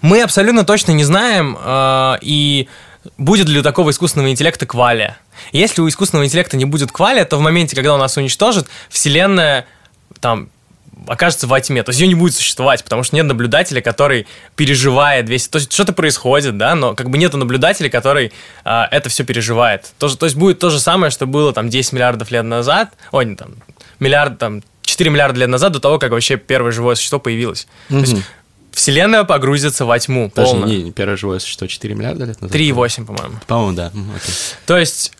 [0.00, 2.68] мы абсолютно точно не знаем, э, и
[3.16, 5.18] будет ли у такого искусственного интеллекта квалия.
[5.52, 9.66] Если у искусственного интеллекта не будет квалия, то в моменте, когда он нас уничтожит, Вселенная
[10.20, 10.50] там
[11.06, 15.28] окажется во тьме, то есть ее не будет существовать, потому что нет наблюдателя, который переживает
[15.28, 15.48] весь...
[15.48, 18.32] То есть что-то происходит, да, но как бы нету наблюдателя, который
[18.64, 19.92] а, это все переживает.
[19.98, 23.24] То, то есть будет то же самое, что было там 10 миллиардов лет назад, ой,
[23.26, 23.54] не там,
[24.00, 27.68] миллиард, там, 4 миллиарда лет назад, до того, как вообще первое живое существо появилось.
[27.88, 28.16] То есть
[28.72, 30.66] Вселенная погрузится во тьму Даже полно.
[30.66, 32.56] не первое живое существо 4 миллиарда лет назад?
[32.56, 33.34] 3,8, по-моему.
[33.46, 33.86] По-моему, да.
[33.86, 34.34] Окей.
[34.66, 35.12] То есть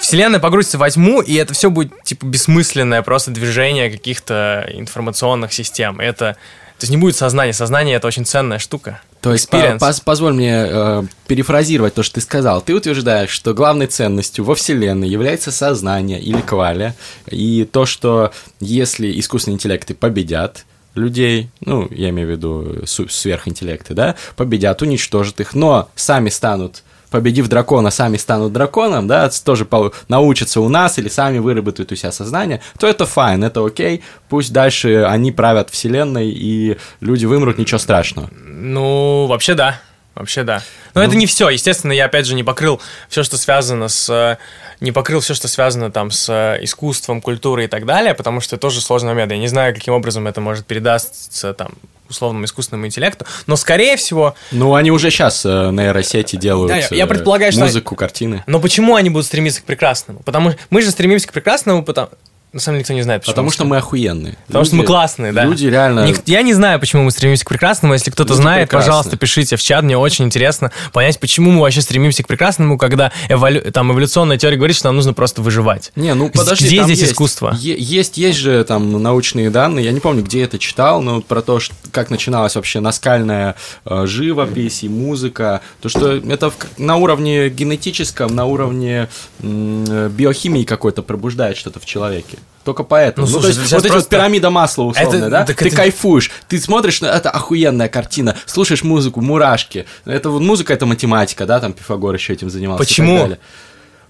[0.00, 6.00] Вселенная погрузится во тьму, и это все будет типа бессмысленное просто движение каких-то информационных систем.
[6.00, 6.36] Это
[6.78, 7.52] то есть не будет сознания.
[7.52, 9.00] Сознание это очень ценная штука.
[9.20, 12.62] То есть, по- позволь мне э, перефразировать то, что ты сказал.
[12.62, 16.94] Ты утверждаешь, что главной ценностью во Вселенной является сознание или кваля,
[17.26, 24.14] и то, что если искусственные интеллекты победят людей, ну, я имею в виду сверхинтеллекты, да,
[24.36, 29.66] победят, уничтожат их, но сами станут победив дракона, сами станут драконом, да, тоже
[30.08, 34.52] научатся у нас или сами выработают у себя сознание, то это файн, это окей, пусть
[34.52, 38.28] дальше они правят вселенной, и люди вымрут, ничего страшного.
[38.32, 39.80] Ну, вообще да.
[40.18, 40.62] Вообще да.
[40.94, 41.48] Но это не все.
[41.48, 44.08] Естественно, я опять же не покрыл все, что связано с.
[44.12, 44.36] э,
[44.80, 48.56] Не покрыл все, что связано там с э, искусством, культурой и так далее, потому что
[48.56, 49.32] это тоже сложный момент.
[49.32, 51.70] Я не знаю, каким образом это может передастся там
[52.08, 53.26] условному искусственному интеллекту.
[53.46, 57.60] Но, скорее всего, Ну, они уже сейчас нейросети делают Да, я- я э, предполагаю, что-
[57.62, 58.42] музыку, картины.
[58.46, 60.20] Но почему они будут стремиться к прекрасному?
[60.20, 62.08] Потому что мы же стремимся к прекрасному, потому...
[62.50, 63.32] На самом деле никто не знает, почему.
[63.34, 64.38] Потому что мы охуенные.
[64.46, 65.44] Потому что мы классные, да.
[65.44, 66.06] Люди реально...
[66.06, 67.92] Ник- Я не знаю, почему мы стремимся к прекрасному.
[67.92, 68.86] Если кто-то Люди знает, прекрасны.
[68.86, 69.84] пожалуйста, пишите в чат.
[69.84, 74.56] Мне очень интересно понять, почему мы вообще стремимся к прекрасному, когда эволю- там эволюционная теория
[74.56, 75.92] говорит, что нам нужно просто выживать.
[75.94, 77.54] Не, ну подожди, Где там здесь есть, искусство?
[77.60, 81.60] есть, есть же там научные данные, я не помню, где это читал, но про то,
[81.60, 87.50] что, как начиналась вообще наскальная э, живопись и музыка, то что это в- на уровне
[87.50, 89.08] генетическом, на уровне
[89.42, 92.37] э, биохимии какой-то пробуждает что-то в человеке.
[92.64, 93.26] Только поэтому.
[93.26, 95.44] Ну, Ну, слушай, то есть вот эти вот просто- пирамида масла условно, Это- да?
[95.44, 99.86] ты это- кайфуешь, ты смотришь это охуенная картина, слушаешь музыку, мурашки.
[100.04, 102.78] Это вот музыка, это математика, да, там Пифагор еще этим занимался.
[102.84, 103.36] Почему?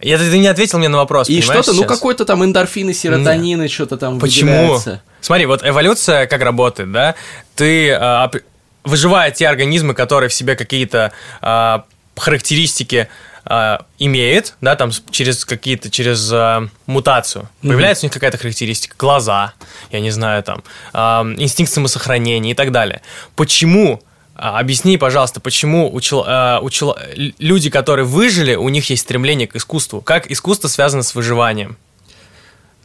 [0.00, 3.96] Я, ты не ответил мне на вопрос, И что-то, ну какой-то там эндорфины, серотонины, что-то
[3.96, 4.50] там Почему?
[4.50, 5.02] выделяется.
[5.20, 7.14] Смотри, вот эволюция как работает, да?
[7.56, 8.42] Ты а, оп-
[8.84, 11.84] выживая те организмы, которые в себе какие-то а,
[12.16, 13.08] характеристики
[13.48, 17.48] а, имеет, да, там через какие-то, через а, мутацию.
[17.62, 18.94] Появляется у них какая-то характеристика.
[18.98, 19.54] Глаза,
[19.90, 23.00] я не знаю, там, а, инстинкт самосохранения и так далее.
[23.34, 24.02] Почему
[24.40, 26.96] Объясни, пожалуйста, почему у чел- а, у чел-
[27.40, 30.00] люди, которые выжили, у них есть стремление к искусству?
[30.00, 31.76] Как искусство связано с выживанием?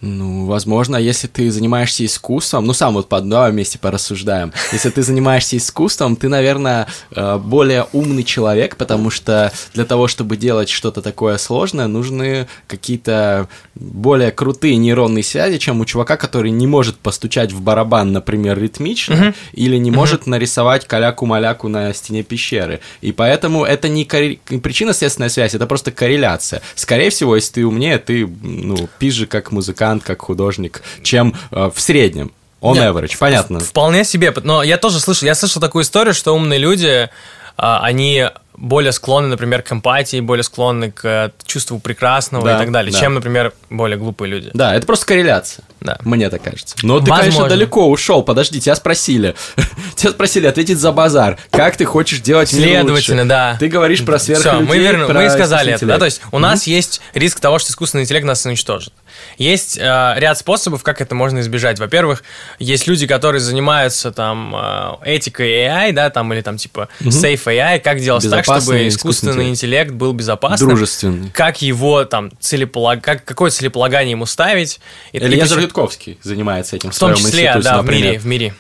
[0.06, 4.52] Ну, возможно, если ты занимаешься искусством, ну, сам вот по давай вместе порассуждаем.
[4.74, 10.36] Если ты занимаешься искусством, ты, наверное, э, более умный человек, потому что для того, чтобы
[10.36, 16.68] делать что-то такое сложное, нужны какие-то более крутые нейронные связи, чем у чувака, который не
[16.68, 22.82] может постучать в барабан, например, ритмично, или не может нарисовать каляку-маляку на стене пещеры.
[23.00, 26.62] И поэтому это не корре- причинно-следственная связь, это просто корреляция.
[26.76, 31.80] Скорее всего, если ты умнее, ты, ну, пизже как музыкант, как художник, чем э, в
[31.80, 32.32] среднем.
[32.62, 33.60] On Нет, average, понятно.
[33.60, 37.10] Вполне себе, но я тоже слышал, я слышал такую историю, что умные люди,
[37.58, 42.60] а, они более склонны, например, к эмпатии, более склонны к э, чувству прекрасного Да, и
[42.60, 43.00] так далее, да.
[43.00, 44.52] чем, например, более глупые люди.
[44.54, 45.66] Да, это просто корреляция.
[45.84, 45.98] Да.
[46.04, 46.76] Мне так кажется.
[46.82, 47.50] Но ты, конечно, Возможно.
[47.50, 48.24] далеко ушел.
[48.24, 49.36] Подожди, тебя спросили.
[49.96, 51.38] тебя спросили ответить за базар.
[51.52, 53.30] Как ты хочешь делать мир Следовательно, лучше?
[53.30, 53.58] да.
[53.60, 56.40] Ты говоришь про Все, сверхлюдей, мы, верно, про мы сказали это, да, то есть у
[56.40, 58.94] нас есть риск того, что искусственный интеллект нас уничтожит.
[59.38, 61.80] Есть э, ряд способов, как это можно избежать.
[61.80, 62.24] Во-первых,
[62.60, 67.80] есть люди, которые занимаются там э, этикой AI, да, там или там типа safe AI,
[67.80, 71.30] как делать так, чтобы искусственный искусственный интеллект был безопасным, Дружественный.
[71.32, 73.02] как его там целеполаг...
[73.04, 74.80] как, какое целеполагание ему ставить.
[75.12, 78.06] И, и Илья почему- Житковский занимается этим в, в своем числе, институте, да, в например.
[78.06, 78.54] мире, в мире.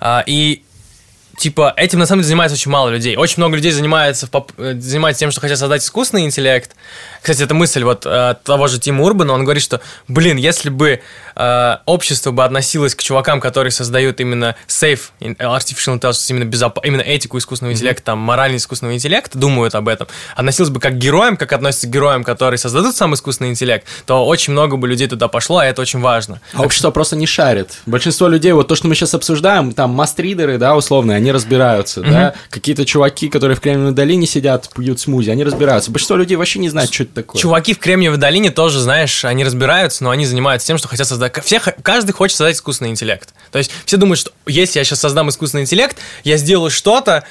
[0.00, 0.64] А, и
[1.38, 3.16] типа этим на самом деле занимается очень мало людей.
[3.16, 6.72] Очень много людей занимается, поп- э, занимается тем, что хотят создать искусственный интеллект.
[7.20, 9.32] Кстати, это мысль вот э, того же Тима Урбана.
[9.32, 11.00] Он говорит, что, блин, если бы
[11.34, 17.02] э, общество бы относилось к чувакам, которые создают именно safe artificial intelligence, именно, безоп- именно
[17.02, 21.36] этику искусственного интеллекта, там, моральность искусственного интеллекта, думают об этом, относилось бы как к героям,
[21.36, 25.28] как относятся к героям, которые создадут сам искусственный интеллект, то очень много бы людей туда
[25.28, 26.40] пошло, а это очень важно.
[26.54, 27.78] А общество просто не шарит.
[27.86, 32.34] Большинство людей, вот то, что мы сейчас обсуждаем, там мастридеры, да, условные, они разбираются, да.
[32.50, 35.90] Какие-то чуваки, которые в Кремниевой долине сидят, пьют смузи, они разбираются.
[35.90, 37.40] Большинство людей вообще не знает, что это такое.
[37.40, 41.32] Чуваки в Кремниевой долине тоже, знаешь, они разбираются, но они занимаются тем, что хотят создать...
[41.44, 43.34] Все, каждый хочет создать искусственный интеллект.
[43.50, 47.24] То есть все думают, что если я сейчас создам искусственный интеллект, я сделаю что-то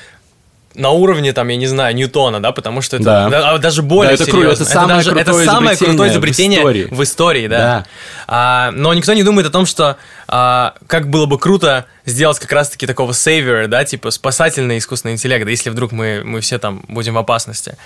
[0.75, 3.51] на уровне, там, я не знаю, Ньютона, да, потому что это Да.
[3.53, 4.63] а даже более Да, это серьезно.
[4.63, 6.87] это самое даже- это крутое самое крутое изобретение изобретение в истории.
[6.95, 7.57] в истории, да.
[7.57, 7.85] Да.
[8.27, 12.51] А, но никто не думает о том, что а, как было бы круто сделать как
[12.51, 16.83] раз-таки такого сейвера, да, типа спасательный искусственный интеллект, да, если вдруг мы, мы все там
[16.87, 17.77] будем в опасности.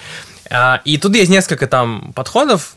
[0.49, 2.73] А, и тут есть несколько там подходов.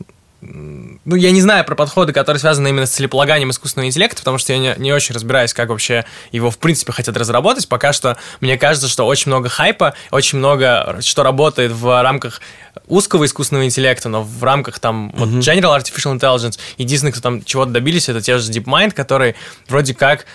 [1.05, 4.53] Ну, я не знаю про подходы, которые связаны именно с целеполаганием искусственного интеллекта, потому что
[4.53, 7.67] я не, не очень разбираюсь, как вообще его, в принципе, хотят разработать.
[7.69, 12.41] Пока что мне кажется, что очень много хайпа, очень много, что работает в рамках
[12.87, 16.59] узкого искусственного интеллекта, но в рамках там вот General Artificial Intelligence.
[16.77, 19.35] Единственное, кто там чего-то добились, это те же DeepMind, которые
[19.69, 20.25] вроде как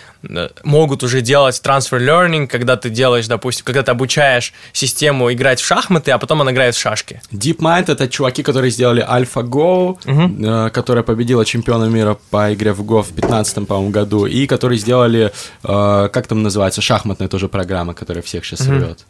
[0.65, 5.67] могут уже делать transfer learning, когда ты делаешь, допустим, когда ты обучаешь систему играть в
[5.67, 7.21] шахматы, а потом она играет в шашки.
[7.33, 13.03] DeepMind это чуваки, которые сделали AlphaGo, э, которая победила чемпиона мира по игре в Go
[13.03, 18.23] в 15 по-моему, году, и которые сделали, э, как там называется, шахматная тоже программа, которая
[18.23, 19.05] всех сейчас рвет.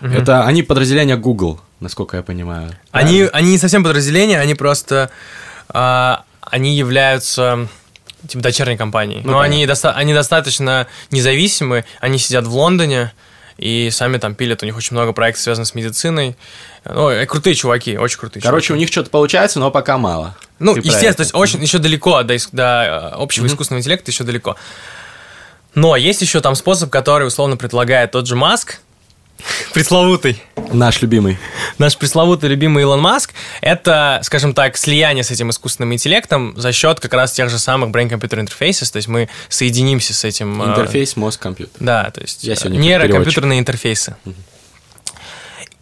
[0.00, 2.70] Это они подразделение Google, насколько я понимаю.
[2.90, 5.10] Они, они не совсем подразделения, они просто
[5.68, 7.68] а, они являются
[8.28, 9.20] типа дочерней компанией.
[9.24, 13.12] Ну, Но они, доста- они достаточно независимы, они сидят в Лондоне
[13.56, 14.62] и сами там пилят.
[14.62, 16.36] У них очень много проектов, связанных с медициной.
[16.84, 18.78] Ну, э, крутые чуваки, очень крутые Короче, чуваки.
[18.78, 20.34] у них что-то получается, но пока мало.
[20.58, 24.24] Ну, Ты естественно, то есть очень еще далеко до, до э, общего искусственного интеллекта, еще
[24.24, 24.56] далеко.
[25.74, 28.80] Но есть еще там способ, который условно предлагает тот же Маск,
[29.74, 30.42] пресловутый.
[30.72, 31.38] Наш любимый.
[31.78, 37.00] Наш пресловутый любимый Илон Маск— это, скажем так, слияние с этим искусственным интеллектом за счет
[37.00, 40.62] как раз тех же самых brain-computer interfaces, то есть мы соединимся с этим...
[40.62, 41.76] э, Интерфейс мозг-компьютер.
[41.80, 44.16] Да, то есть Я э, сегодня нейрокомпьютерные интерфейсы.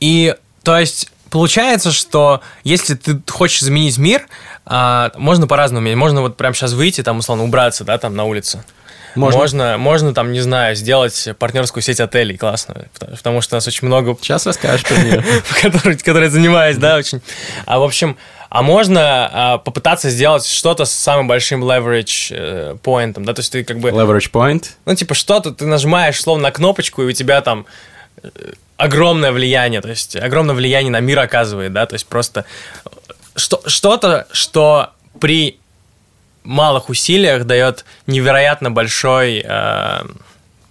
[0.01, 4.27] И, то есть, получается, что если ты хочешь изменить мир,
[4.71, 5.97] а, можно по-разному менять.
[5.97, 8.63] Можно вот прямо сейчас выйти, там, условно, убраться, да, там, на улицу.
[9.15, 9.41] Можно.
[9.41, 13.67] Можно, можно, там, не знаю, сделать партнерскую сеть отелей классную, потому, потому что у нас
[13.67, 15.25] очень много Сейчас расскажешь про нее.
[16.23, 17.21] я занимаюсь, да, очень.
[17.67, 18.17] А в общем,
[18.51, 23.53] а можно а, попытаться сделать что-то с самым большим leverage э, point, да, то есть
[23.53, 24.71] ты как бы, Leverage point.
[24.87, 27.67] ну, типа, что-то ты нажимаешь словно на кнопочку, и у тебя там
[28.23, 28.29] э,
[28.79, 32.47] огромное влияние, то есть огромное влияние на мир оказывает, да, то есть просто
[33.37, 34.91] что, что-то, что
[35.21, 35.61] при
[36.49, 40.01] малых усилиях дает невероятно большой э,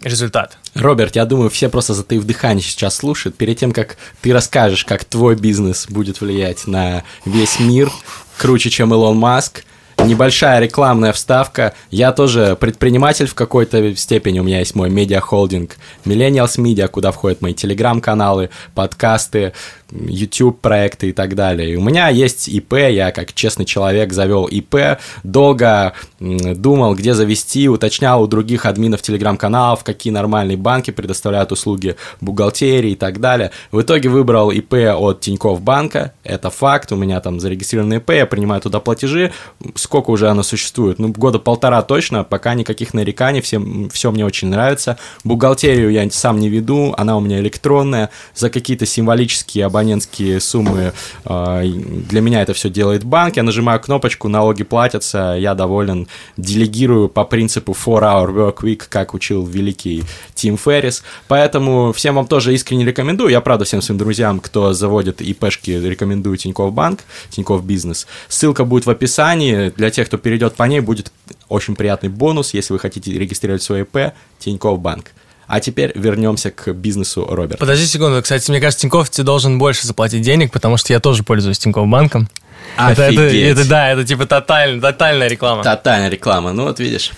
[0.02, 0.58] результат.
[0.74, 3.38] Роберт, я думаю, все просто затаив дыхание сейчас слушают.
[3.38, 7.92] Перед тем, как ты расскажешь, как твой бизнес будет влиять на весь мир,
[8.38, 9.64] круче, чем Илон Маск,
[10.04, 11.74] небольшая рекламная вставка.
[11.92, 14.40] Я тоже предприниматель в какой-то степени.
[14.40, 19.54] У меня есть мой медиа-холдинг Millennials Media, куда входят мои телеграм-каналы, подкасты,
[19.92, 21.74] YouTube-проекты и так далее.
[21.74, 27.70] И у меня есть ИП, я как честный человек завел ИП, долго думал, где завести,
[27.70, 33.52] уточнял у других админов телеграм-каналов, какие нормальные банки предоставляют услуги бухгалтерии и так далее.
[33.72, 38.26] В итоге выбрал ИП от Тинькофф банка, это факт, у меня там зарегистрированный ИП, я
[38.26, 39.32] принимаю туда платежи,
[39.76, 41.00] сколько уже оно существует?
[41.00, 44.98] Ну, года полтора точно, пока никаких нареканий, всем, все мне очень нравится.
[45.24, 50.94] Бухгалтерию я сам не веду, она у меня электронная, за какие-то символические абонентские суммы.
[51.26, 53.38] Э, для меня это все делает банк.
[53.38, 56.08] Я нажимаю кнопочку, налоги платятся, я доволен.
[56.38, 61.04] Делегирую по принципу 4-hour work week, как учил великий Тим Феррис.
[61.28, 63.30] Поэтому всем вам тоже искренне рекомендую.
[63.30, 68.08] Я, правда, всем своим друзьям, кто заводит ИПшки, рекомендую Тинькофф Банк, Тинькофф Бизнес.
[68.28, 69.70] Ссылка будет в описании.
[69.78, 71.12] Для тех, кто перейдет по ней, будет
[71.50, 75.12] очень приятный бонус, если вы хотите регистрировать свой ИП, Тинькофф Банк.
[75.48, 77.58] А теперь вернемся к бизнесу Роберта.
[77.58, 78.22] Подожди секунду.
[78.22, 81.88] Кстати, мне кажется, Тинькофф тебе должен больше заплатить денег, потому что я тоже пользуюсь Тинькофф
[81.88, 82.30] банком.
[82.78, 85.64] Это, это, это, да, это типа тоталь, тотальная реклама.
[85.64, 86.52] Тотальная реклама.
[86.52, 87.12] Ну вот видишь.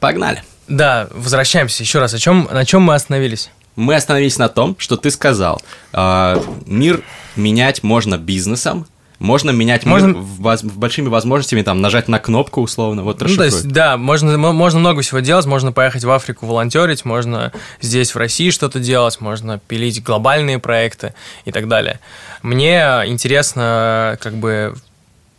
[0.00, 0.42] Погнали.
[0.66, 2.14] Да, возвращаемся еще раз.
[2.14, 3.50] О чем, на чем мы остановились?
[3.76, 7.02] Мы остановились на том, что ты сказал, э, мир
[7.36, 8.86] менять можно бизнесом,
[9.18, 10.14] можно менять можно...
[10.14, 14.36] в, в большими возможностями, там, нажать на кнопку условно, вот ну, то есть, да, можно,
[14.38, 19.20] можно много всего делать, можно поехать в Африку волонтерить, можно здесь в России что-то делать,
[19.20, 22.00] можно пилить глобальные проекты и так далее.
[22.42, 24.76] Мне интересно, как бы,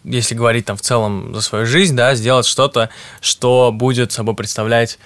[0.03, 2.89] если говорить там в целом за свою жизнь, да, сделать что-то,
[3.21, 4.99] что будет собой представлять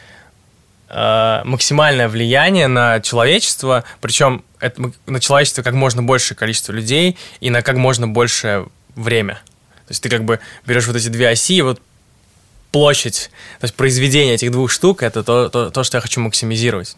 [0.96, 7.50] Э, максимальное влияние на человечество, причем это, на человечество как можно большее количество людей и
[7.50, 9.36] на как можно большее время.
[9.86, 11.82] То есть ты как бы берешь вот эти две оси, и вот
[12.72, 16.98] площадь, то есть произведение этих двух штук, это то, то, то что я хочу максимизировать.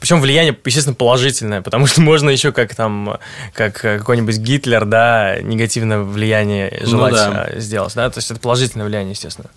[0.00, 3.18] Причем влияние, естественно, положительное, потому что можно еще как там,
[3.54, 7.46] как какой-нибудь Гитлер, да, негативное влияние желать ну, да.
[7.50, 9.50] Э, сделать, да, то есть это положительное влияние, естественно.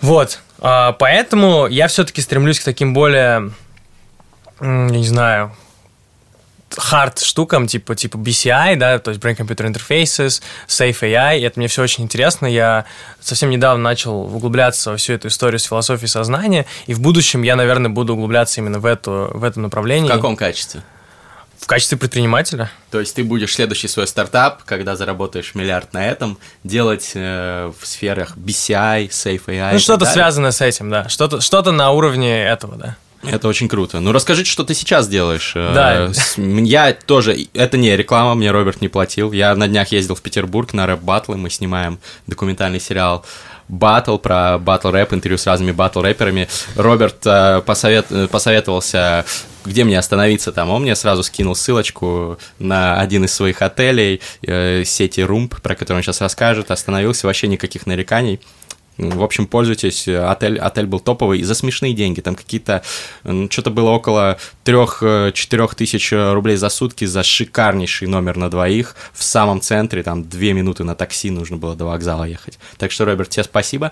[0.00, 3.52] Вот, а, поэтому я все-таки стремлюсь к таким более,
[4.60, 5.54] я не знаю,
[6.74, 11.68] хард штукам, типа, типа BCI, да, то есть Brain Computer Interfaces, Safe AI, это мне
[11.68, 12.46] все очень интересно.
[12.46, 12.84] Я
[13.20, 17.56] совсем недавно начал углубляться во всю эту историю с философией сознания, и в будущем я,
[17.56, 20.08] наверное, буду углубляться именно в, эту, в этом направлении.
[20.08, 20.82] В каком качестве?
[21.58, 22.70] В качестве предпринимателя.
[22.90, 27.86] То есть ты будешь следующий свой стартап, когда заработаешь миллиард на этом, делать э, в
[27.86, 29.72] сферах BCI, Safe AI.
[29.72, 31.08] Ну, что-то связанное с этим, да.
[31.08, 32.96] Что-то что на уровне этого, да.
[33.26, 34.00] Это очень круто.
[34.00, 35.52] Ну, расскажите, что ты сейчас делаешь.
[35.54, 36.12] Э, да.
[36.36, 37.36] Я тоже...
[37.52, 39.32] Это не реклама, мне Роберт не платил.
[39.32, 43.24] Я на днях ездил в Петербург на рэп-баттлы, мы снимаем документальный сериал
[43.68, 46.48] батл, про батл рэп, интервью с разными батл рэперами.
[46.76, 49.24] Роберт э, посовет, посоветовался,
[49.64, 50.70] где мне остановиться там.
[50.70, 55.98] Он мне сразу скинул ссылочку на один из своих отелей, э, сети Румб, про который
[55.98, 56.70] он сейчас расскажет.
[56.70, 58.40] Остановился, вообще никаких нареканий.
[58.98, 60.08] В общем, пользуйтесь.
[60.08, 62.20] Отель, отель был топовый за смешные деньги.
[62.20, 62.82] Там какие-то...
[63.22, 69.60] Что-то было около 3-4 тысяч рублей за сутки за шикарнейший номер на двоих в самом
[69.60, 70.02] центре.
[70.02, 72.58] Там две минуты на такси нужно было до вокзала ехать.
[72.78, 73.90] Так что, Роберт, тебе спасибо.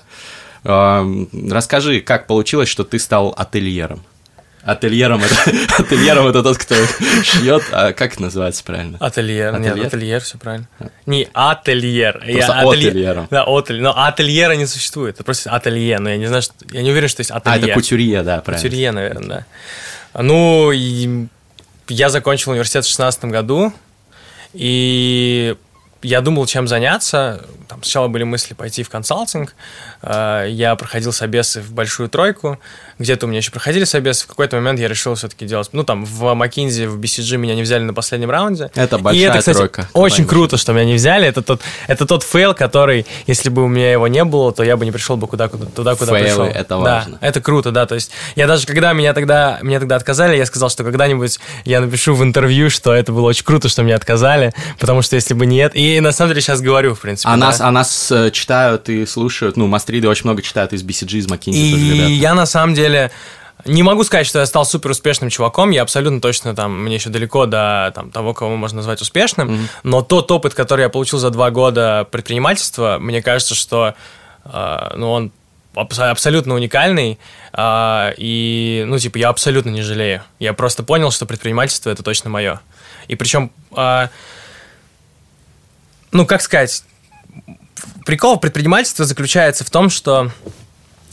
[0.62, 4.03] Расскажи, как получилось, что ты стал ательером?
[4.64, 5.35] Ательером это,
[5.79, 6.74] ательером это тот, кто
[7.22, 8.96] шьет, а как это называется правильно?
[8.98, 9.77] Ательер, ательер?
[9.77, 10.68] нет, ательер, все правильно.
[11.07, 12.12] Не ательер.
[12.18, 13.29] Просто я, ательером.
[13.31, 16.83] Да, отель, но ательера не существует, это просто ателье, но я не знаю, что, я
[16.83, 17.55] не уверен, что есть ателье.
[17.55, 18.62] А, это кутюрье, да, правильно.
[18.62, 19.46] Кутюрье, наверное,
[20.14, 20.22] да.
[20.22, 21.27] Ну, и
[21.88, 23.72] я закончил университет в 16 году,
[24.55, 25.57] и
[26.05, 27.45] я думал, чем заняться.
[27.69, 29.55] Там сначала были мысли пойти в консалтинг.
[30.03, 32.59] Э, я проходил собесы в большую тройку
[32.99, 36.05] где-то у меня еще проходили собесы, в какой-то момент я решил все-таки делать, ну, там,
[36.05, 38.71] в McKinsey, в BCG меня не взяли на последнем раунде.
[38.75, 39.88] Это большая и это, кстати, тройка.
[39.93, 41.27] Очень круто, что меня не взяли.
[41.27, 44.77] Это тот, это тот фейл, который, если бы у меня его не было, то я
[44.77, 46.45] бы не пришел бы куда, куда, туда, куда Фейлы, пришел.
[46.45, 47.19] это важно.
[47.21, 50.47] Да, это круто, да, то есть я даже, когда меня тогда, меня тогда отказали, я
[50.47, 54.53] сказал, что когда-нибудь я напишу в интервью, что это было очень круто, что меня отказали,
[54.79, 57.28] потому что если бы нет, и на самом деле сейчас говорю, в принципе.
[57.28, 57.46] А да.
[57.46, 61.26] нас, а нас э, читают и слушают, ну, Мастриды очень много читают из BCG, из
[61.26, 61.52] McKinsey.
[61.52, 63.11] И тоже, я на самом деле
[63.64, 65.70] не могу сказать, что я стал супер успешным чуваком.
[65.70, 69.50] Я абсолютно точно там, мне еще далеко до там, того, кого можно назвать успешным.
[69.50, 69.68] Mm-hmm.
[69.85, 73.94] Но тот опыт, который я получил за два года предпринимательства, мне кажется, что
[74.44, 75.33] э, ну, он
[75.74, 77.18] абсолютно уникальный,
[77.52, 80.22] э, и, ну, типа, я абсолютно не жалею.
[80.38, 82.61] Я просто понял, что предпринимательство это точно мое.
[83.09, 84.09] И причем, э,
[86.14, 86.85] ну, как сказать,
[88.07, 90.31] прикол предпринимательства заключается в том, что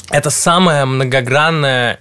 [0.10, 2.00] это самая многогранная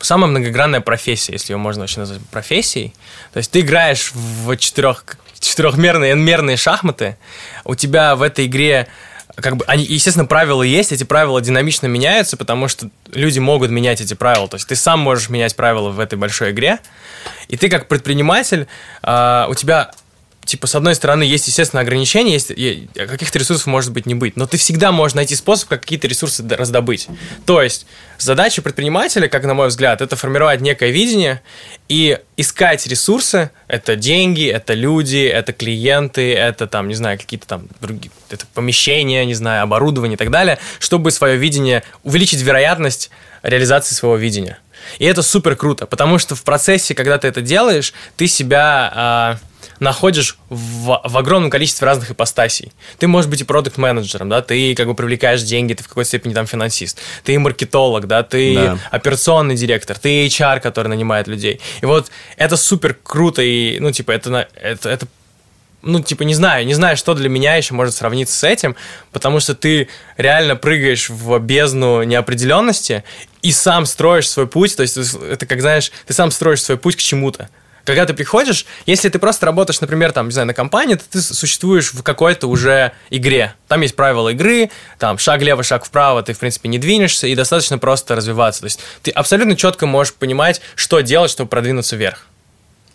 [0.00, 2.94] самая многогранная профессия, если ее можно вообще назвать профессией.
[3.32, 5.04] То есть ты играешь в четырех,
[5.38, 7.16] четырехмерные, n-мерные шахматы,
[7.64, 8.88] у тебя в этой игре
[9.36, 14.00] как бы, они, естественно, правила есть, эти правила динамично меняются, потому что люди могут менять
[14.00, 14.48] эти правила.
[14.48, 16.78] То есть ты сам можешь менять правила в этой большой игре,
[17.48, 18.66] и ты как предприниматель,
[19.02, 19.92] э, у тебя
[20.46, 22.52] типа, с одной стороны, есть, естественно, ограничения, есть,
[22.94, 26.46] каких-то ресурсов может быть не быть, но ты всегда можешь найти способ, как какие-то ресурсы
[26.48, 27.08] раздобыть.
[27.44, 27.86] То есть,
[28.18, 31.42] задача предпринимателя, как на мой взгляд, это формировать некое видение
[31.88, 37.68] и искать ресурсы, это деньги, это люди, это клиенты, это там, не знаю, какие-то там
[37.80, 43.10] другие, это помещения, не знаю, оборудование и так далее, чтобы свое видение, увеличить вероятность
[43.42, 44.58] реализации своего видения.
[44.98, 49.46] И это супер круто, потому что в процессе, когда ты это делаешь, ты себя э,
[49.80, 52.72] находишь в, в огромном количестве разных ипостасей.
[52.98, 56.08] Ты можешь быть и продукт менеджером да, ты как бы привлекаешь деньги, ты в какой-то
[56.08, 58.78] степени там финансист, ты маркетолог, да, ты да.
[58.90, 61.60] операционный директор, ты HR, который нанимает людей.
[61.80, 65.06] И вот это супер круто, и, ну, типа, это, это, это
[65.82, 68.76] ну, типа, не знаю, не знаю, что для меня еще может сравниться с этим,
[69.12, 73.04] потому что ты реально прыгаешь в бездну неопределенности
[73.42, 76.96] и сам строишь свой путь, то есть это как, знаешь, ты сам строишь свой путь
[76.96, 77.48] к чему-то.
[77.86, 81.22] Когда ты приходишь, если ты просто работаешь, например, там, не знаю, на компании, то ты
[81.22, 83.54] существуешь в какой-то уже игре.
[83.68, 87.36] Там есть правила игры, там шаг лево, шаг вправо, ты, в принципе, не двинешься, и
[87.36, 88.62] достаточно просто развиваться.
[88.62, 92.26] То есть ты абсолютно четко можешь понимать, что делать, чтобы продвинуться вверх.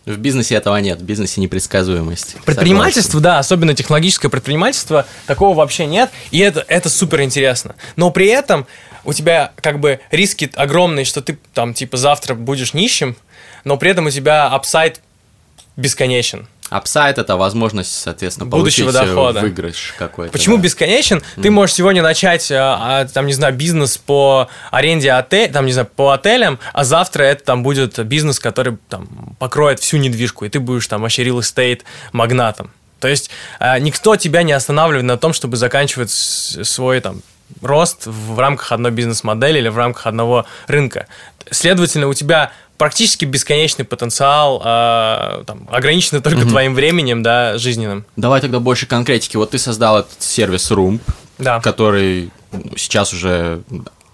[0.05, 2.35] В бизнесе этого нет, в бизнесе непредсказуемость.
[2.43, 3.23] Предпринимательство, Согласен.
[3.23, 7.75] да, особенно технологическое предпринимательство, такого вообще нет, и это, это супер интересно.
[7.95, 8.67] Но при этом
[9.05, 13.15] у тебя как бы риски огромные, что ты там типа завтра будешь нищим,
[13.63, 15.01] но при этом у тебя upside
[15.75, 16.47] бесконечен.
[16.71, 19.41] Upside это возможность, соответственно, Будущего получить э, дохода.
[19.41, 20.31] выигрыш какой-то.
[20.31, 20.63] Почему да.
[20.63, 21.17] бесконечен?
[21.17, 21.41] Mm.
[21.41, 25.89] Ты можешь сегодня начать, а, там, не знаю, бизнес по аренде отеля, там, не знаю,
[25.93, 30.61] по отелям, а завтра это там будет бизнес, который там покроет всю недвижку, и ты
[30.61, 31.81] будешь там вообще real estate
[32.13, 32.71] магнатом.
[33.01, 37.21] То есть а, никто тебя не останавливает на том, чтобы заканчивать свой там
[37.61, 41.07] рост в рамках одной бизнес-модели или в рамках одного рынка.
[41.49, 46.49] Следовательно, у тебя практически бесконечный потенциал, э, там, ограниченный только mm-hmm.
[46.49, 48.05] твоим временем, да, жизненным.
[48.15, 49.37] Давай тогда больше конкретики.
[49.37, 50.99] Вот ты создал этот сервис Room,
[51.37, 51.59] да.
[51.59, 52.31] который
[52.75, 53.61] сейчас уже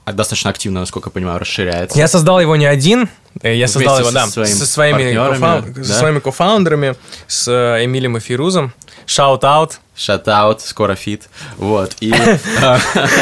[0.05, 1.97] достаточно активно, насколько я понимаю, расширяется.
[1.97, 3.09] Я создал его не один,
[3.43, 5.83] я создал его, да, со своими, co-fou- да?
[5.83, 6.95] со своими co-founder ами,
[7.27, 8.73] с э, Эмилием и Фирузом.
[9.05, 11.27] Shout-out Shout-out, скоро feat.
[11.57, 11.95] Вот.
[12.01, 12.13] И,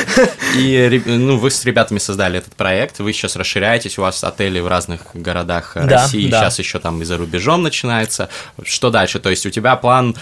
[0.57, 4.67] и ну, вы с ребятами создали этот проект, вы сейчас расширяетесь, у вас отели в
[4.67, 8.27] разных городах России, сейчас еще там и за рубежом начинается.
[8.63, 9.19] Что дальше?
[9.19, 10.17] То есть у тебя план,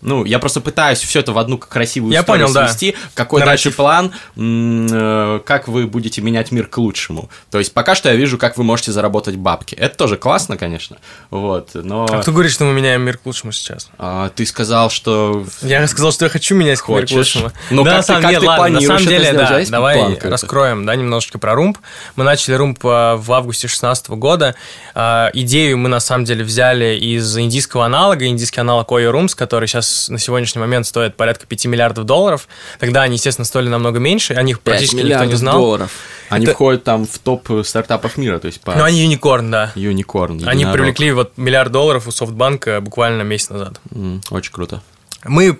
[0.00, 2.92] ну, я просто пытаюсь все это в одну красивую я историю понял, свести.
[2.92, 2.98] Да.
[3.14, 3.64] Какой Нарратив.
[3.64, 7.28] дальше план, э, как вы будете менять мир к лучшему?
[7.50, 9.76] То есть пока что я вижу, как вы можете заработать бабки.
[9.76, 10.96] Это тоже классно, конечно.
[11.30, 12.04] Вот, но...
[12.10, 13.90] А кто говорит, что мы меняем мир к лучшему сейчас?
[13.96, 17.10] А, ты сказал, что я рассказал, что я хочу менять Хочешь.
[17.10, 17.52] к лучшему.
[17.70, 20.96] Ну, да, как на самом ты, деле, ладно, на самом деле, да, давай раскроем, да,
[20.96, 21.78] немножечко про румб.
[22.16, 24.56] Мы начали румб э, в августе 2016 года.
[24.96, 29.68] Э, идею мы, на самом деле, взяли из индийского аналога, индийский аналог Oyo Rooms, который
[29.68, 32.48] сейчас на сегодняшний момент стоит порядка 5 миллиардов долларов.
[32.80, 35.54] Тогда они, естественно, стоили намного меньше, о них практически никто не знал.
[35.54, 35.92] долларов.
[36.30, 36.54] Они это...
[36.54, 38.74] входят там в топ стартапов мира, то есть по...
[38.74, 39.72] Ну, они юникорн, да.
[39.74, 43.80] Юникорн, Они привлекли вот миллиард долларов у софтбанка буквально месяц назад.
[43.90, 44.82] Mm, очень круто.
[45.24, 45.58] Мы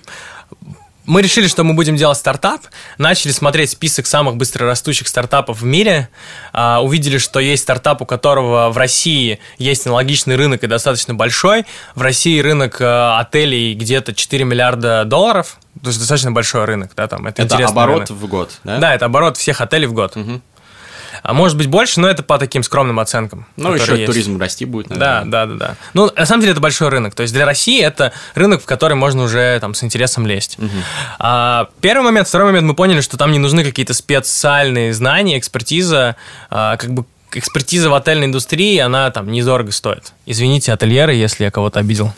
[1.09, 2.61] мы решили, что мы будем делать стартап,
[2.99, 6.11] начали смотреть список самых быстрорастущих стартапов в мире,
[6.53, 11.65] а, увидели, что есть стартап, у которого в России есть аналогичный рынок и достаточно большой.
[11.95, 17.09] В России рынок а, отелей где-то 4 миллиарда долларов, то есть достаточно большой рынок, да,
[17.09, 18.23] там это, это оборот рынок.
[18.23, 18.79] в год, да?
[18.79, 20.15] Да, это оборот всех отелей в год.
[20.15, 20.43] Угу.
[21.23, 23.47] А может быть больше, но это по таким скромным оценкам.
[23.57, 24.07] Ну, еще есть.
[24.07, 25.25] туризм расти будет, наверное.
[25.25, 25.77] Да, да, да, да.
[25.95, 27.15] Ну, на самом деле это большой рынок.
[27.15, 30.59] То есть для России это рынок, в который можно уже там с интересом лезть.
[30.59, 30.69] Угу.
[31.19, 32.29] А, первый момент.
[32.29, 36.17] Второй момент мы поняли, что там не нужны какие-то специальные знания, экспертиза,
[36.51, 40.13] а, как бы экспертиза в отельной индустрии, она там недорого стоит.
[40.27, 42.13] Извините, ательеры, если я кого-то обидел.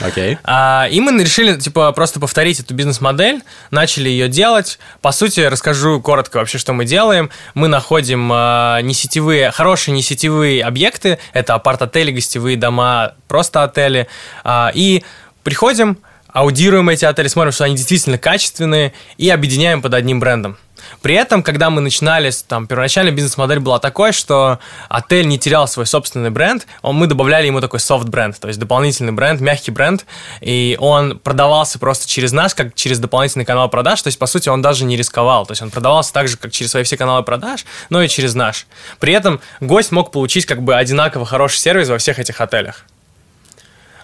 [0.00, 0.34] Окей.
[0.34, 0.38] Okay.
[0.44, 4.78] А, и мы решили, типа, просто повторить эту бизнес-модель, начали ее делать.
[5.00, 7.30] По сути, расскажу коротко вообще, что мы делаем.
[7.54, 11.18] Мы находим а, несетевые, хорошие несетевые объекты.
[11.32, 14.08] Это апарт-отели, гостевые дома, просто отели.
[14.44, 15.02] А, и
[15.42, 20.58] приходим, аудируем эти отели, смотрим, что они действительно качественные, и объединяем под одним брендом.
[21.02, 24.58] При этом, когда мы начинали, там, первоначальная бизнес-модель была такой, что
[24.88, 29.12] отель не терял свой собственный бренд, он, мы добавляли ему такой софт-бренд, то есть дополнительный
[29.12, 30.06] бренд, мягкий бренд,
[30.40, 34.48] и он продавался просто через нас, как через дополнительный канал продаж, то есть, по сути,
[34.48, 37.22] он даже не рисковал, то есть, он продавался так же, как через свои все каналы
[37.22, 38.66] продаж, но и через наш.
[38.98, 42.84] При этом гость мог получить как бы одинаково хороший сервис во всех этих отелях.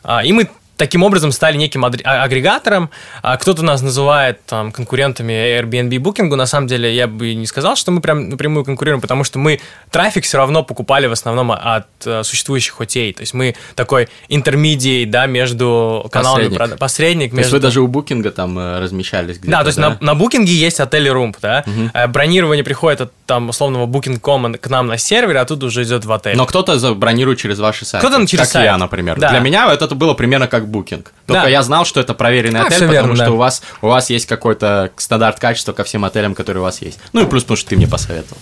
[0.03, 0.51] А, и мы
[0.83, 1.91] таким образом стали неким а,
[2.25, 2.91] агрегатором.
[3.23, 6.35] А кто-то нас называет там конкурентами Airbnb Booking.
[6.35, 9.61] На самом деле я бы не сказал, что мы прям напрямую конкурируем, потому что мы
[9.93, 13.13] трафик все равно покупали в основном от uh, существующих хотей.
[13.13, 16.79] То есть мы такой интермедией, да, между каналами посредник.
[16.79, 17.47] посредник То между...
[17.47, 20.53] есть вы даже у букинга там э, размещались где-то, Да, то есть На, на букинге
[20.53, 21.65] есть отель Румп, да.
[21.65, 22.09] Угу.
[22.09, 26.13] Бронирование приходит от там условного Booking.com к нам на сервер, а тут уже идет в
[26.13, 26.37] отель.
[26.37, 28.07] Но кто-то забронирует через ваши сайты.
[28.07, 28.67] Кто-то через как сайт.
[28.67, 29.19] я, например.
[29.19, 29.31] Да.
[29.31, 31.13] Для меня это было примерно как букинг.
[31.27, 31.49] Только Да.
[31.49, 33.31] я знал, что это проверенный А, отель, потому верно, что да.
[33.31, 36.99] у вас у вас есть какой-то стандарт качества ко всем отелям, которые у вас есть.
[37.15, 38.37] Ну и плюс, потому что ты мне посоветовал.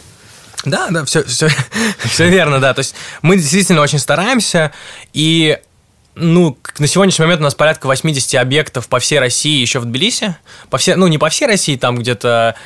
[0.64, 1.48] Да, да, все, все,
[2.04, 2.74] все верно, да.
[2.74, 4.72] То есть мы действительно очень стараемся,
[5.12, 5.56] и
[6.14, 10.36] ну, на сегодняшний момент у нас порядка 80 объектов по всей России, еще в Тбилиси.
[10.68, 12.56] По всей, ну, не по всей России, там где-то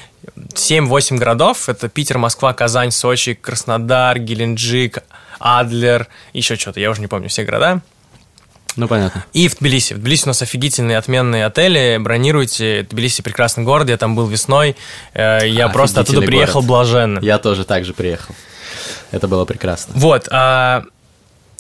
[0.55, 1.69] 7-8 городов.
[1.69, 4.99] Это Питер, Москва, Казань, Сочи, Краснодар, Геленджик,
[5.39, 7.81] Адлер, еще что-то, я уже не помню все города.
[8.77, 9.25] Ну, понятно.
[9.33, 9.95] И в Тбилиси.
[9.95, 11.97] В Тбилиси у нас офигительные, отменные отели.
[12.01, 12.85] Бронируйте.
[12.91, 13.89] Тбилиси прекрасный город.
[13.89, 14.75] Я там был весной.
[15.13, 16.67] Э, Я просто оттуда приехал город.
[16.67, 17.19] блаженно.
[17.21, 18.35] Я тоже так же приехал.
[19.13, 19.93] Это было прекрасно.
[19.97, 20.27] Вот.
[20.33, 20.83] а,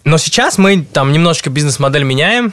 [0.04, 2.52] но сейчас мы там немножечко бизнес-модель меняем.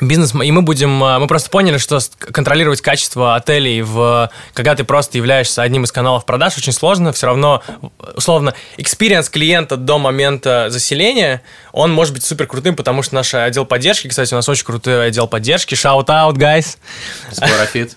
[0.00, 4.82] Бизнес, и мы будем, а, мы просто поняли, что контролировать качество отелей, в, когда ты
[4.82, 7.12] просто являешься одним из каналов продаж, очень сложно.
[7.12, 7.62] Все равно,
[8.16, 11.42] условно, experience клиента до момента заселения,
[11.72, 15.06] он может быть супер крутым, потому что наш отдел поддержки, кстати, у нас очень крутой
[15.06, 15.74] отдел поддержки.
[15.74, 16.76] Shout out, guys!
[17.30, 17.96] Скоро feat.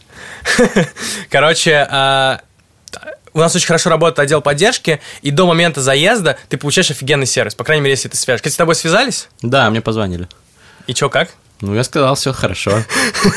[1.32, 2.42] Короче, а,
[3.38, 7.56] у нас очень хорошо работает отдел поддержки, и до момента заезда ты получаешь офигенный сервис,
[7.56, 8.42] по крайней мере, если ты свяжешь.
[8.42, 9.30] Кстати, с тобой связались?
[9.42, 10.28] Да, мне позвонили.
[10.88, 11.30] И чё, как?
[11.62, 12.84] Ну, я сказал, все хорошо.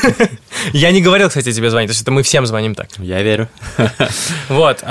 [0.73, 2.89] Я не говорил, кстати, тебе звонить, то есть это мы всем звоним так.
[2.97, 3.49] Я верю.
[4.47, 4.83] Вот.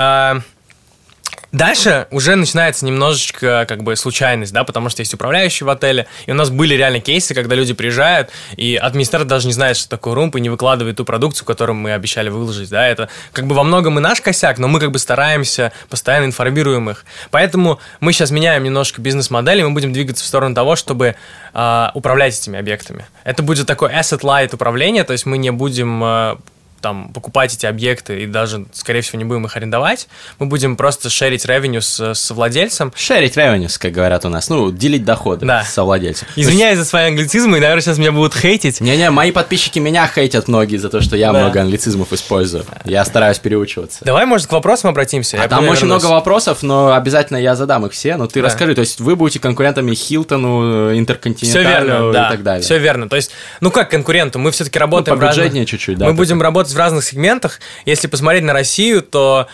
[1.51, 6.31] Дальше уже начинается немножечко как бы случайность, да, потому что есть управляющий в отеле, и
[6.31, 10.15] у нас были реально кейсы, когда люди приезжают, и администратор даже не знает, что такое
[10.15, 13.63] румп, и не выкладывает ту продукцию, которую мы обещали выложить, да, это как бы во
[13.63, 17.03] многом и наш косяк, но мы как бы стараемся, постоянно информируем их.
[17.31, 21.15] Поэтому мы сейчас меняем немножко бизнес-модель, и мы будем двигаться в сторону того, чтобы
[21.53, 23.05] а, управлять этими объектами.
[23.25, 26.37] Это будет такое asset-light управление, то есть мы не будем а,
[26.81, 30.07] там, покупать эти объекты и даже, скорее всего, не будем их арендовать.
[30.39, 32.91] Мы будем просто шерить ревеню с, с владельцем.
[32.95, 34.49] Шерить revenues, как говорят у нас.
[34.49, 35.63] Ну, делить доходы Да.
[35.63, 36.27] со владельцем.
[36.35, 38.81] Извиняюсь за свои англицизмы, и, наверное, сейчас меня будут хейтить.
[38.81, 41.39] Не-не, мои подписчики меня хейтят многие за то, что я Да.
[41.39, 42.65] много англицизмов использую.
[42.85, 44.03] Я стараюсь переучиваться.
[44.03, 45.37] Давай, может, к вопросам обратимся.
[45.37, 46.01] А Я там очень вернусь.
[46.03, 48.17] много вопросов, но обязательно я задам их все.
[48.17, 48.47] Но ты Да.
[48.47, 52.29] расскажи, то есть вы будете конкурентами Хилтону, Все Интерконтинентальну верно, и да.
[52.29, 52.63] так далее.
[52.63, 53.09] Все верно.
[53.09, 55.35] То есть, ну как конкуренту, мы все-таки работаем в разных...
[55.45, 57.59] побюджетнее чуть-чуть, да, Мы будем как- работать в разных сегментах.
[57.85, 59.47] Если посмотреть на Россию, то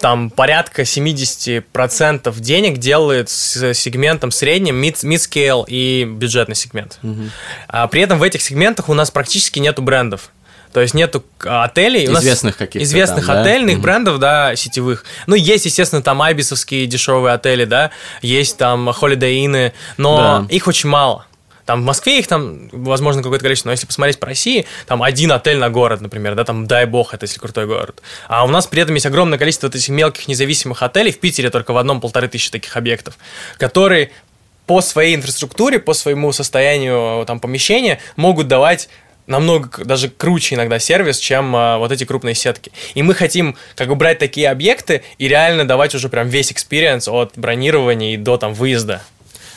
[0.00, 6.98] там порядка 70% денег делает с сегментом средним, mid- mid-scale и бюджетный сегмент.
[7.68, 10.30] А при этом в этих сегментах у нас практически нету брендов.
[10.72, 12.04] То есть нету к- отелей.
[12.06, 13.42] Известных каких-то Известных там, да?
[13.42, 13.82] отельных Мгм.
[13.82, 15.04] брендов, да, сетевых.
[15.28, 17.90] Ну, есть, естественно, там айбисовские дешевые отели, да,
[18.22, 20.16] есть там Holiday Inn, но
[20.48, 20.54] Да.
[20.54, 21.26] их очень мало.
[21.66, 25.32] Там в Москве их там, возможно, какое-то количество, но если посмотреть по России, там один
[25.32, 28.02] отель на город, например, да, там дай бог, это если крутой город.
[28.28, 31.50] А у нас при этом есть огромное количество вот этих мелких независимых отелей, в Питере
[31.50, 33.16] только в одном полторы тысячи таких объектов,
[33.58, 34.10] которые
[34.66, 38.88] по своей инфраструктуре, по своему состоянию там помещения могут давать
[39.26, 42.72] намного даже круче иногда сервис, чем а, вот эти крупные сетки.
[42.94, 47.08] И мы хотим как бы брать такие объекты и реально давать уже прям весь experience
[47.08, 49.02] от бронирования и до там выезда.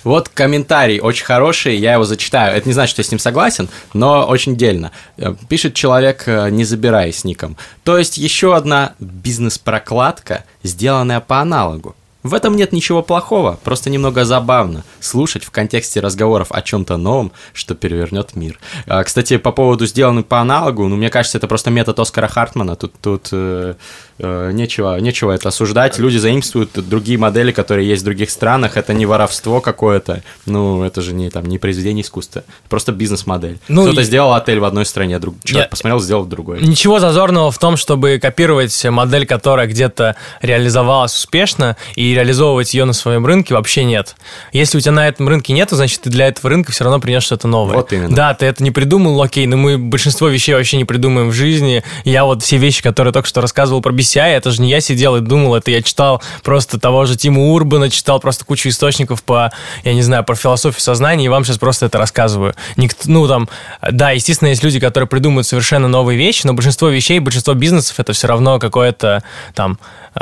[0.07, 2.55] Вот комментарий очень хороший, я его зачитаю.
[2.55, 4.93] Это не значит, что я с ним согласен, но очень дельно.
[5.17, 7.57] Э, Пишет человек, э, не забирай с ником.
[7.83, 11.93] То есть еще одна бизнес-прокладка, сделанная по аналогу.
[12.23, 17.33] В этом нет ничего плохого, просто немного забавно слушать в контексте разговоров о чем-то новом,
[17.53, 18.59] что перевернет мир.
[18.85, 22.77] А, Кстати, по поводу сделанным по аналогу, ну, мне кажется, это просто метод Оскара Хартмана.
[22.77, 23.75] Тут, тут э,
[24.19, 25.99] нечего, нечего это осуждать.
[25.99, 28.77] Люди заимствуют другие модели, которые есть в других странах.
[28.77, 30.23] Это не воровство какое-то.
[30.45, 32.43] Ну, это же не, там, не произведение искусства.
[32.69, 33.59] Просто бизнес-модель.
[33.67, 35.35] Ну, Кто-то и- сделал отель в одной стране, друг...
[35.43, 36.61] человек Я- посмотрел, сделал в другой.
[36.61, 42.93] Ничего зазорного в том, чтобы копировать модель, которая где-то реализовалась успешно, и реализовывать ее на
[42.93, 44.15] своем рынке вообще нет.
[44.51, 47.23] Если у тебя на этом рынке нету, значит, ты для этого рынка все равно принес
[47.23, 47.75] что-то новое.
[47.75, 48.15] Вот именно.
[48.15, 51.83] Да, ты это не придумал, окей, но мы большинство вещей вообще не придумаем в жизни.
[52.03, 55.15] Я вот все вещи, которые только что рассказывал про BCI, это же не я сидел
[55.17, 59.51] и думал, это я читал просто того же Тима Урбана, читал просто кучу источников по,
[59.83, 62.53] я не знаю, про философию сознания, и вам сейчас просто это рассказываю.
[62.75, 63.49] Никто, ну, там,
[63.91, 68.13] да, естественно, есть люди, которые придумывают совершенно новые вещи, но большинство вещей, большинство бизнесов, это
[68.13, 69.79] все равно какое-то там
[70.15, 70.19] э,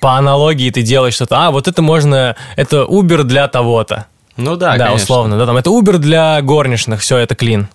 [0.00, 4.06] по аналогии ты делаешь что-то, а, вот это можно, это Uber для того-то.
[4.36, 4.94] Ну да, да, конечно.
[4.94, 7.68] условно, да, там это Uber для горничных, все это клин.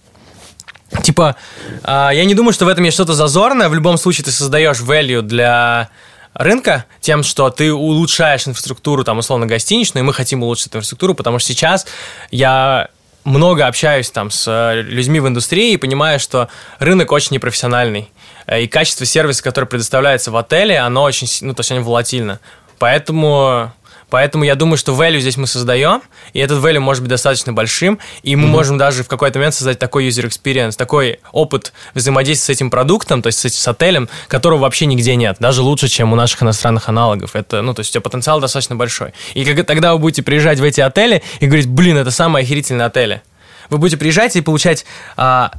[1.01, 1.35] Типа,
[1.83, 3.69] а, я не думаю, что в этом есть что-то зазорное.
[3.69, 5.89] В любом случае ты создаешь value для
[6.33, 11.13] рынка тем, что ты улучшаешь инфраструктуру, там, условно, гостиничную, и мы хотим улучшить эту инфраструктуру,
[11.13, 11.85] потому что сейчас
[12.31, 12.89] я
[13.23, 18.11] много общаюсь там с э, людьми в индустрии и понимаю, что рынок очень непрофессиональный.
[18.47, 22.39] Э, И качество сервиса, который предоставляется в отеле, оно очень, ну, то есть оно волатильно.
[22.79, 23.71] Поэтому,
[24.13, 26.03] поэтому я думаю, что value здесь мы создаем,
[26.33, 29.79] и этот value может быть достаточно большим, и мы можем даже в какой-то момент создать
[29.79, 34.59] такой user experience, такой опыт взаимодействия с этим продуктом, то есть с, с отелем, которого
[34.59, 37.35] вообще нигде нет, даже лучше, чем у наших иностранных аналогов.
[37.35, 39.15] Это, ну, то есть у тебя потенциал достаточно большой.
[39.33, 42.85] И как, тогда вы будете приезжать в эти отели и говорить, блин, это самые охерительные
[42.85, 43.23] отели.
[43.71, 44.85] Вы будете приезжать и получать
[45.17, 45.53] а,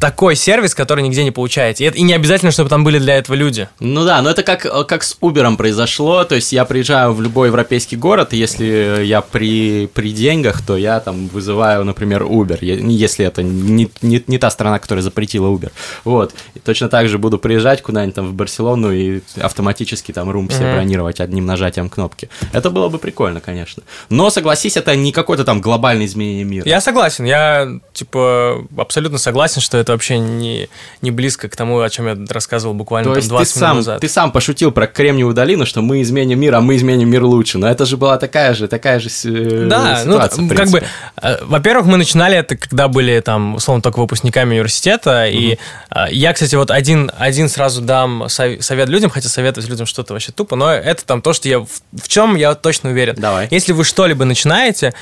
[0.00, 1.84] такой сервис, который нигде не получаете.
[1.84, 3.68] И, это- и не обязательно, чтобы там были для этого люди.
[3.80, 7.22] Ну да, но это как, э, как с Uber произошло, то есть я приезжаю в
[7.22, 12.58] любой европейский город, и если я при, при деньгах, то я там вызываю, например, Uber,
[12.60, 15.70] е- если это не, не, не та страна, которая запретила Uber.
[16.04, 20.50] Вот, и точно так же буду приезжать куда-нибудь там в Барселону и автоматически там рум
[20.50, 20.74] себе Мгм.
[20.74, 22.28] бронировать одним нажатием кнопки.
[22.52, 23.82] Это было бы прикольно, конечно.
[24.10, 26.68] Но, согласись, это не какое-то там глобальное изменение мира.
[26.68, 30.68] Я согласен, я, типа, абсолютно согласен, что это вообще не,
[31.02, 33.68] не близко к тому, о чем я рассказывал буквально То там есть ты 20 минут
[33.68, 34.00] сам, назад.
[34.00, 37.58] ты сам пошутил про Кремниевую долину, что мы изменим мир, а мы изменим мир лучше.
[37.58, 40.82] Но это же была такая же, такая же э, Да, ну, ситуация, как бы,
[41.20, 45.58] э, во-первых, мы начинали это, когда были там, условно, только выпускниками университета, и
[45.90, 50.12] э, я, кстати, вот один, один сразу дам сов- совет людям, хотя советовать людям что-то
[50.12, 53.16] вообще тупо, но это там то, что я, в, в чем я точно уверен.
[53.18, 53.48] Давай.
[53.50, 54.94] Если вы что-либо начинаете,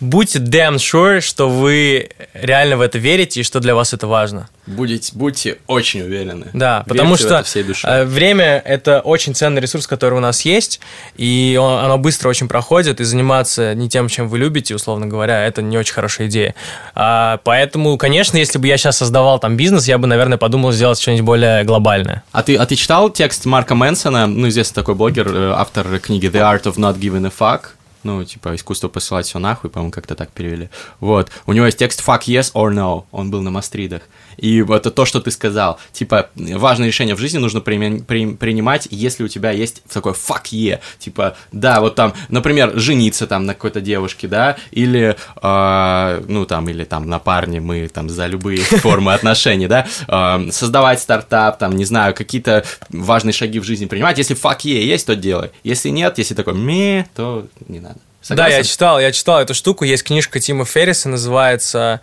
[0.00, 4.48] будьте damn sure, что вы реально в это верите и что для вас это важно.
[4.66, 6.48] Будете, будьте очень уверены.
[6.52, 7.90] Да, Верьте потому что всей душой.
[7.90, 10.80] э, время это очень ценный ресурс, который у нас есть,
[11.16, 15.42] и он- оно быстро очень проходит, и заниматься не тем, чем вы любите, условно говоря,
[15.46, 16.54] это не очень хорошая идея.
[16.94, 21.00] А, поэтому, конечно, если бы я сейчас создавал там бизнес, я бы, наверное, подумал сделать
[21.00, 22.22] что-нибудь более глобальное.
[22.32, 26.26] А ты, а ты читал текст Марка Мэнсона, ну, известный такой блогер, э, автор книги
[26.28, 27.70] The Art of Not Giving a Fuck,
[28.02, 30.70] ну, типа, искусство посылать все нахуй, по-моему, как-то так перевели.
[31.00, 31.30] Вот.
[31.46, 33.04] У него есть текст fuck yes or no.
[33.10, 34.02] Он был на Мастридах.
[34.38, 35.78] И это то, что ты сказал.
[35.92, 40.80] Типа, важное решение в жизни нужно при- принимать, если у тебя есть такой fuck yeah.
[40.98, 46.68] Типа, да, вот там, например, жениться там на какой-то девушке, да, или, э, ну, там,
[46.68, 51.76] или там на парне мы там за любые формы отношений, да, э, создавать стартап, там,
[51.76, 54.18] не знаю, какие-то важные шаги в жизни принимать.
[54.18, 55.50] Если fuck yeah есть, то делай.
[55.64, 57.98] Если нет, если такой ме, то не надо.
[58.28, 58.72] Да, я Согласен?
[58.72, 62.00] читал, я читал эту штуку, есть книжка Тима Ферриса, называется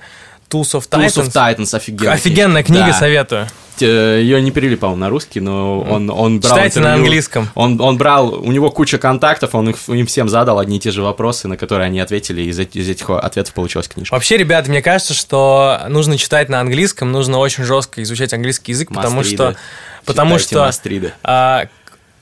[0.50, 1.08] Tools of Titans.
[1.16, 2.14] Tools of Titans офигенная.
[2.14, 2.93] Офигенная книга, Да.
[2.93, 3.48] советую.
[3.78, 7.50] Ее не перевели, по-моему, на русский, но он, он брал Читайте на английском.
[7.56, 10.91] Он, он брал, у него куча контактов, он их, им всем задал одни и те
[10.91, 14.14] же вопросы, на которые они ответили, и из, из этих ответов получилась книжка.
[14.14, 18.88] Вообще, ребята, мне кажется, что нужно читать на английском, нужно очень жестко изучать английский язык,
[18.93, 19.36] потому Мастриды.
[19.43, 19.56] что,
[20.06, 21.14] потому Читайте что Мастриды.
[21.24, 21.66] а,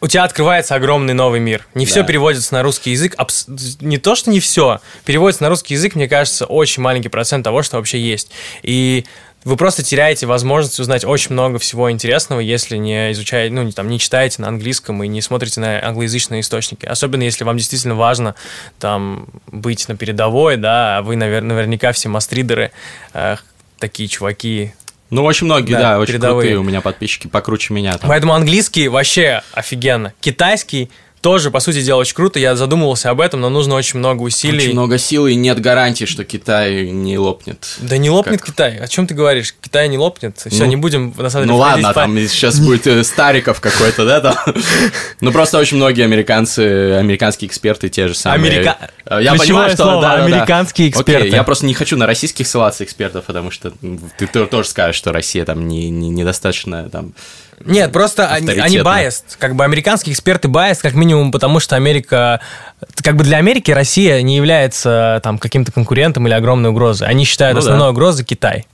[0.04, 1.66] у тебя открывается огромный новый мир.
[1.76, 2.08] Не все Да.
[2.08, 3.16] переводится на русский язык.
[3.18, 3.45] абс-
[3.80, 4.82] Не то, что не все.
[5.06, 8.30] Переводится на русский язык, мне кажется, очень маленький процент того, что вообще есть.
[8.64, 9.06] И
[9.45, 13.88] вы просто теряете возможность узнать очень много всего интересного, если не изучаете, ну, не, там,
[13.88, 16.86] не читаете на английском и не смотрите на англоязычные источники.
[16.86, 18.36] Особенно, если вам действительно важно
[18.80, 22.72] там быть на передовой, да, а вы, навер- наверняка все мастридеры,
[23.14, 23.38] э,
[23.80, 24.74] такие чуваки,
[25.14, 26.41] Ну, очень многие, Да, да, очень передовые.
[26.49, 27.97] крутые у меня подписчики, покруче меня.
[27.97, 28.09] Там.
[28.09, 30.14] Поэтому английский вообще офигенно.
[30.22, 30.89] Китайский
[31.24, 32.38] тоже, по сути дела, очень круто.
[32.38, 34.57] Я задумывался об этом, но нужно очень много усилий.
[34.65, 37.78] Очень много сил, и нет гарантии, что Китай не лопнет.
[37.80, 38.49] Да не лопнет Как?
[38.51, 38.78] Китай.
[38.78, 39.55] О чем ты говоришь?
[39.61, 40.38] Китай не лопнет.
[40.38, 43.61] Все, Ну, не будем на самом деле Ну ладно, па- там сейчас будет э, Стариков
[43.61, 44.36] какой-то, да, там?
[45.21, 48.39] Ну просто очень многие американцы, американские эксперты те же самые.
[48.51, 50.26] Америка- Э, Я понимаю, что слово, да, да, да.
[50.26, 51.28] американские эксперты.
[51.28, 53.71] Окей, я просто не хочу на российских ссылаться экспертов, потому что
[54.17, 57.13] ты тоже скажешь, что Россия там не, не- недостаточно там.
[57.66, 59.38] Нет, просто они, они biased.
[59.39, 62.41] Как бы американские эксперты biased, как минимум, потому что Америка...
[63.01, 67.07] Как бы для Америки Россия не является там каким-то конкурентом или огромной угрозой.
[67.07, 67.66] Они считают Ну да.
[67.68, 68.66] основной угрозой Китай.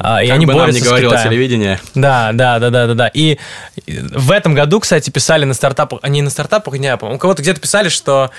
[0.00, 1.78] А, и как они бы нам не говорило телевидение.
[1.94, 3.10] Да, да, да, да, да, да.
[3.12, 3.38] И
[3.86, 7.42] в этом году, кстати, писали на стартапах, а не на стартапах, не, по-моему, у кого-то
[7.42, 8.30] где-то писали, что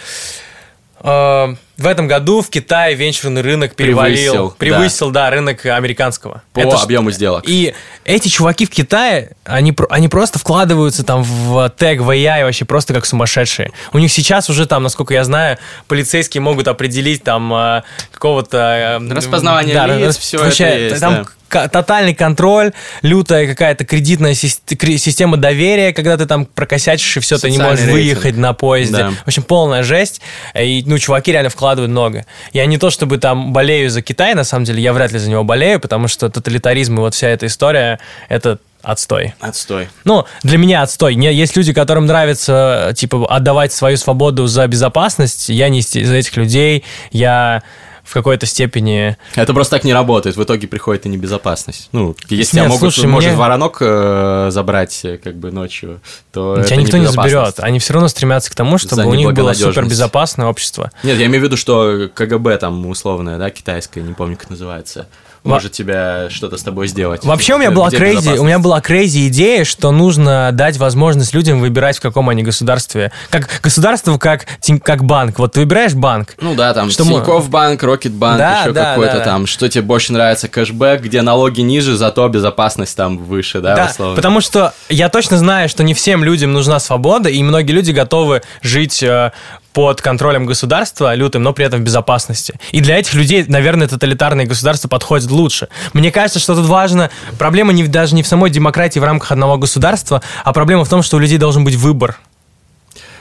[1.01, 5.29] э, в этом году в Китае венчурный рынок перевалил, Превысил, превысил, да.
[5.29, 6.43] рынок американского.
[6.53, 7.43] По Это ж- объему сделок.
[7.47, 7.73] И
[8.05, 12.93] эти чуваки в Китае, они, они просто вкладываются там в тег, в AI вообще просто
[12.93, 13.71] как сумасшедшие.
[13.91, 15.57] У них сейчас уже там, насколько я знаю,
[15.87, 19.01] полицейские могут определить там э, какого-то...
[19.09, 21.67] Распознавание лиц, всё это вообще, есть, там да.
[21.67, 22.71] тотальный контроль,
[23.01, 27.93] лютая какая-то кредитная система доверия, когда ты там прокосячишь и все, ты не можешь рейтинг.
[27.93, 28.97] выехать на поезде.
[28.97, 29.11] Да.
[29.23, 30.21] В общем, полная жесть.
[30.59, 32.25] И, ну, чуваки реально вкладывают много.
[32.51, 35.29] Я не то чтобы там болею за Китай, на самом деле, я вряд ли за
[35.29, 39.33] него болею, потому что тоталитаризм и вот вся эта история, это отстой.
[39.39, 39.87] Отстой.
[40.03, 41.15] Ну, для меня отстой.
[41.15, 45.47] Есть люди, которым нравится, типа, отдавать свою свободу за безопасность.
[45.47, 46.83] Я не из этих людей.
[47.11, 47.63] Я
[48.03, 49.17] в какой-то степени...
[49.35, 50.35] Это просто так не работает.
[50.35, 51.89] В итоге приходит и небезопасность.
[51.91, 53.37] Ну, если Нет, тебя могут, слушай, может мне...
[53.37, 56.01] воронок э, забрать э, как бы ночью,
[56.31, 57.59] то Тебя никто не заберет.
[57.59, 60.91] Они все равно стремятся к тому, чтобы у них было супер безопасное общество.
[61.03, 65.07] Нет, я имею в виду, что КГБ там условное, да, китайское, не помню, как называется
[65.43, 67.23] может тебя что-то с тобой сделать.
[67.23, 71.59] Вообще у меня была crazy, у меня была crazy идея, что нужно дать возможность людям
[71.59, 73.11] выбирать, в каком они государстве.
[73.29, 74.45] Как государство, как,
[74.83, 75.39] как банк.
[75.39, 76.35] Вот ты выбираешь банк.
[76.39, 79.45] Ну да, там что Тинькофф банк, Рокетбанк, да, еще да, какой-то да, там.
[79.45, 84.15] Что тебе больше нравится, кэшбэк, где налоги ниже, зато безопасность там выше, да, да условно.
[84.15, 88.41] потому что я точно знаю, что не всем людям нужна свобода, и многие люди готовы
[88.61, 89.31] жить э,
[89.73, 92.53] под контролем государства лютым, но при этом в безопасности.
[92.71, 95.67] И для этих людей, наверное, тоталитарные государства подходят лучше.
[95.93, 99.57] Мне кажется, что тут важно, проблема не, даже не в самой демократии в рамках одного
[99.57, 102.17] государства, а проблема в том, что у людей должен быть выбор.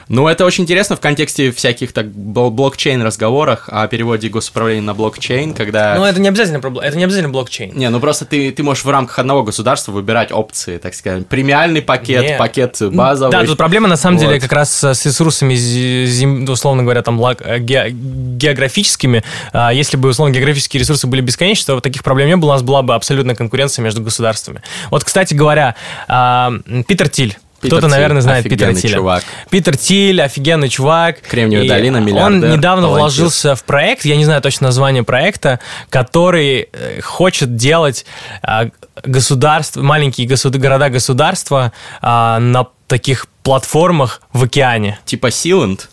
[0.09, 5.97] Ну, это очень интересно в контексте всяких так блокчейн-разговорах о переводе госуправления на блокчейн, когда...
[5.97, 7.73] Ну, это не обязательно, это не обязательно блокчейн.
[7.75, 11.83] Не, ну просто ты, ты можешь в рамках одного государства выбирать опции, так сказать, премиальный
[11.83, 12.39] пакет, Нет.
[12.39, 13.33] пакет базовый.
[13.33, 14.27] Да, тут проблема на самом вот.
[14.27, 16.45] деле как раз с ресурсами, зем...
[16.49, 17.91] условно говоря, там э, ге...
[17.91, 19.23] географическими.
[19.53, 22.63] А, если бы, условно, географические ресурсы были бесконечны, то таких проблем не было, у нас
[22.63, 24.63] была бы абсолютная конкуренция между государствами.
[24.91, 25.75] Вот, кстати говоря,
[26.09, 26.53] а,
[26.87, 28.95] Питер Тиль, кто-то, наверное, знает Питера Тиля.
[28.97, 29.25] чувак.
[29.51, 31.21] Питер Тиль, офигенный чувак.
[31.21, 32.49] Кремниевая долина, миллиардер.
[32.49, 33.19] Он недавно талантист.
[33.19, 35.61] вложился в проект, я не знаю точно название проекта,
[35.91, 38.05] который э, хочет делать
[38.43, 38.69] а,
[39.05, 44.99] государства, маленькие государ- города-государства а, на таких платформах в океане.
[45.05, 45.89] Типа Силанд?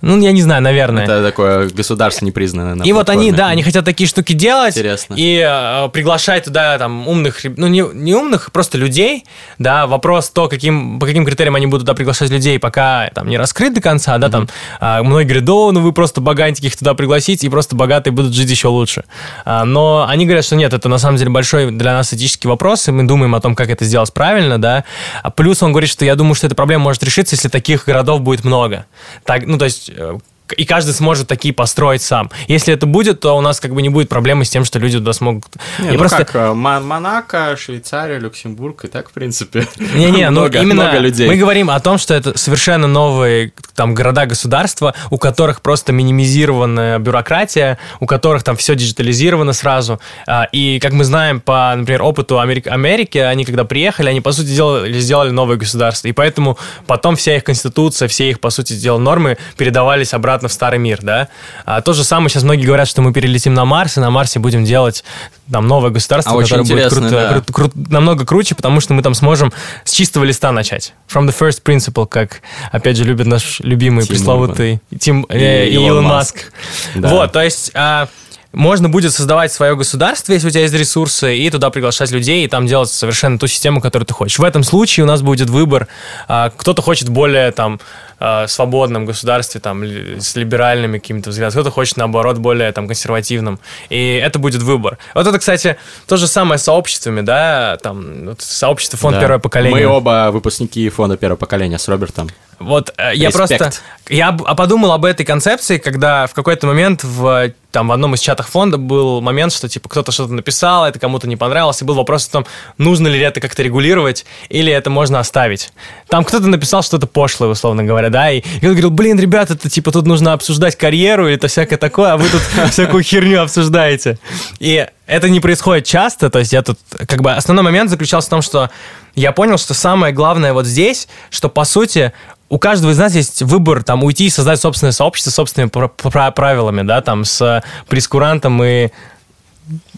[0.00, 1.04] Ну, я не знаю, наверное.
[1.04, 2.84] Это такое государство непризнанное.
[2.84, 4.76] и вот они, да, они хотят такие штуки делать.
[4.76, 5.14] Интересно.
[5.16, 9.24] И э, приглашать туда там умных, ну не, не умных, просто людей.
[9.58, 13.38] Да, вопрос то, каким, по каким критериям они будут туда приглашать людей, пока там не
[13.38, 14.48] раскрыт до конца, да, там
[14.80, 18.50] э, многие говорят, да, ну вы просто богатеньких туда пригласить, и просто богатые будут жить
[18.50, 19.04] еще лучше.
[19.44, 22.88] А, но они говорят, что нет, это на самом деле большой для нас этический вопрос,
[22.88, 24.84] и мы думаем о том, как это сделать правильно, да.
[25.22, 28.20] А плюс он говорит, что я думаю, что эта проблема может решиться, если таких городов
[28.20, 28.86] будет много.
[29.24, 30.18] Так, ну, то есть Э,
[30.52, 32.30] и каждый сможет такие построить сам.
[32.48, 34.98] Если это будет, то у нас как бы не будет проблемы с тем, что люди
[34.98, 35.46] туда смогут.
[35.78, 36.24] Не, ну просто...
[36.24, 41.28] как, э, Монако, Швейцария, Люксембург, и так, в принципе, Не-не, ну именно много людей.
[41.28, 47.78] мы говорим о том, что это совершенно новые там города-государства, у которых просто минимизированная бюрократия,
[48.00, 50.00] у которых там все диджитализировано сразу.
[50.26, 54.32] А, и, как мы знаем по, например, опыту Америки, Америки они когда приехали, они, по
[54.32, 56.08] сути, сделали, сделали новое государство.
[56.08, 60.48] И поэтому потом вся их конституция, все их, по сути дела, нормы передавались обратно обратно
[60.48, 61.28] в старый мир, да.
[61.64, 64.38] А то же самое сейчас многие говорят, что мы перелетим на Марс, и на Марсе
[64.38, 65.02] будем делать
[65.50, 67.36] там новое государство, а которое будет круто, да.
[67.36, 69.52] кру- кру- намного круче, потому что мы там сможем
[69.84, 70.92] с чистого листа начать.
[71.08, 76.04] From the first principle, как, опять же, любит наш любимый Тим пресловутый Тим э, Илон
[76.04, 76.52] Маск.
[76.94, 77.08] Да.
[77.08, 77.70] Вот, то есть...
[77.74, 78.08] А,
[78.52, 82.48] можно будет создавать свое государство, если у тебя есть ресурсы, и туда приглашать людей, и
[82.48, 84.38] там делать совершенно ту систему, которую ты хочешь.
[84.38, 85.88] В этом случае у нас будет выбор.
[86.26, 87.80] А, кто-то хочет более там
[88.18, 93.58] а, свободном государстве, там, с либеральными какими-то взглядами, кто-то хочет, наоборот, более там консервативным.
[93.90, 94.98] И это будет выбор.
[95.14, 99.20] Вот это, кстати, то же самое с сообществами, да, там, вот, сообщество фонд да.
[99.20, 99.86] первое поколение.
[99.86, 102.28] Мы оба выпускники фонда первого поколения с Робертом.
[102.58, 103.70] Вот э, я просто...
[104.08, 108.48] Я подумал об этой концепции, когда в какой-то момент в, там, в одном из чатов
[108.48, 112.26] фонда был момент, что типа кто-то что-то написал, это кому-то не понравилось, и был вопрос
[112.28, 112.46] о том,
[112.78, 115.72] нужно ли это как-то регулировать, или это можно оставить.
[116.08, 119.92] Там кто-то написал что-то пошлое, условно говоря, да, и я говорил, блин, ребята, это типа
[119.92, 122.40] тут нужно обсуждать карьеру, или это всякое такое, а вы тут
[122.70, 124.18] всякую херню обсуждаете.
[124.58, 128.30] И это не происходит часто, то есть я тут, как бы, основной момент заключался в
[128.30, 128.70] том, что
[129.14, 132.12] я понял, что самое главное вот здесь, что, по сути,
[132.48, 136.82] у каждого из нас есть выбор там уйти и создать собственное сообщество с собственными правилами,
[136.82, 138.90] да, там с прескурантом и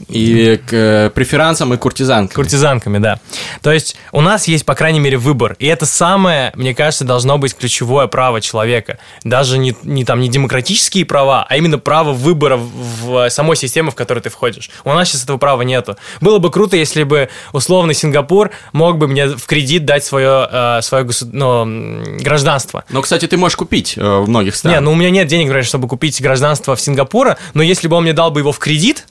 [0.08, 2.34] и к э, преферансам и куртизанкам.
[2.34, 3.20] Куртизанками, да.
[3.62, 5.56] То есть у нас есть, по крайней мере, выбор.
[5.58, 8.98] И это самое, мне кажется, должно быть ключевое право человека.
[9.24, 13.94] Даже не, не, там, не демократические права, а именно право выбора в самой системе, в
[13.94, 14.70] которую ты входишь.
[14.84, 15.96] У нас сейчас этого права нету.
[16.20, 20.80] Было бы круто, если бы условный Сингапур мог бы мне в кредит дать свое, э,
[20.82, 21.34] свое государ...
[21.34, 22.84] ну, гражданство.
[22.90, 24.78] Но, кстати, ты можешь купить э, в многих странах.
[24.78, 28.04] Не, ну у меня нет денег, чтобы купить гражданство в Сингапуре, но если бы он
[28.04, 29.06] мне дал бы его в кредит,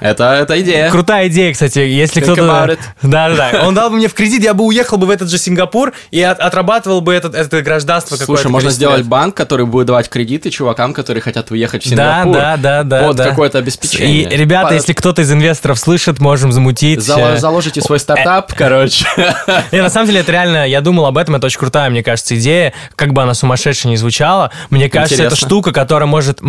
[0.00, 0.90] Это, это идея.
[0.90, 2.76] Крутая идея, кстати, если кто-то...
[3.02, 3.66] Да, да, да.
[3.66, 6.20] Он дал бы мне в кредит, я бы уехал бы в этот же Сингапур и
[6.22, 8.42] от- отрабатывал бы этот, это гражданство какое-то.
[8.42, 9.06] Слушай, можно сделать лет.
[9.06, 12.34] банк, который будет давать кредиты чувакам, которые хотят уехать в Да, Сингапур.
[12.34, 13.06] да, да, да.
[13.08, 13.28] Под да.
[13.28, 14.22] какое-то обеспечение.
[14.22, 17.00] И, ребята, По- если кто-то из инвесторов слышит, можем замутить.
[17.00, 19.06] Зало- э, Заложите свой стартап, короче.
[19.72, 22.36] Не, на самом деле, это реально, я думал об этом, это очень крутая, мне кажется,
[22.38, 24.50] идея, как бы она сумасшедшая не звучала.
[24.70, 26.40] Мне кажется, это штука, которая может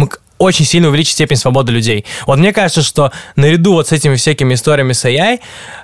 [0.42, 2.06] очень сильно увеличить степень свободы людей.
[2.26, 5.39] Вот мне кажется, что наряду вот с этими всякими историями с AI,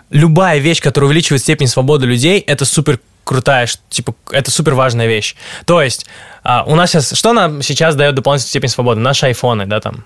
[0.10, 5.36] любая вещь, которая увеличивает степень свободы людей, это супер крутая, типа, это супер важная вещь.
[5.66, 6.06] То есть,
[6.44, 9.02] а, у нас сейчас, что нам сейчас дает дополнительную степень свободы?
[9.02, 10.06] Наши айфоны, да, там?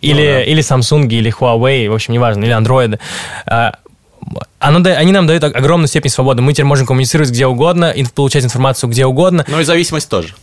[0.00, 0.42] Или, да.
[0.44, 2.98] или Samsung, или Huawei, в общем, неважно, или Android.
[3.46, 3.74] А,
[4.60, 6.40] оно, они нам дают огромную степень свободы.
[6.40, 9.44] Мы теперь можем коммуницировать где угодно, получать информацию где угодно.
[9.48, 10.34] Ну и зависимость тоже.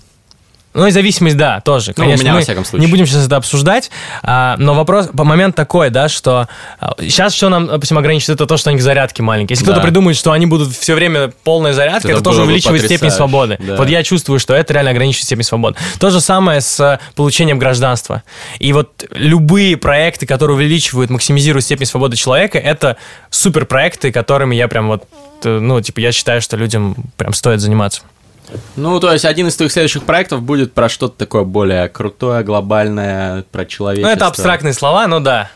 [0.75, 1.93] Ну и зависимость, да, тоже.
[1.97, 2.85] Ну, у Конечно, меня, во мы всяком случае.
[2.85, 3.89] не будем сейчас это обсуждать,
[4.21, 6.47] а, но вопрос, по- момент такой, да, что
[6.79, 9.55] а, сейчас что нам, допустим, ограничивает, это то, что они зарядки маленькие.
[9.55, 9.71] Если Да.
[9.71, 13.57] кто-то придумает, что они будут все время полной зарядкой, Это это, тоже увеличивает степень свободы.
[13.59, 13.77] да.
[13.77, 15.75] Вот я чувствую, что это реально ограничивает степень свободы.
[15.99, 18.21] То же самое с э, получением гражданства.
[18.59, 22.95] И вот любые проекты, которые увеличивают, максимизируют степень свободы человека, это
[23.31, 25.03] супер проекты, которыми я прям вот,
[25.43, 28.01] э, ну, типа, я считаю, что людям прям стоит заниматься.
[28.75, 33.43] Ну, то есть один из твоих следующих проектов будет про что-то такое более крутое, глобальное,
[33.51, 34.11] про Ну, человечество.
[34.11, 35.51] это абстрактные слова, но да.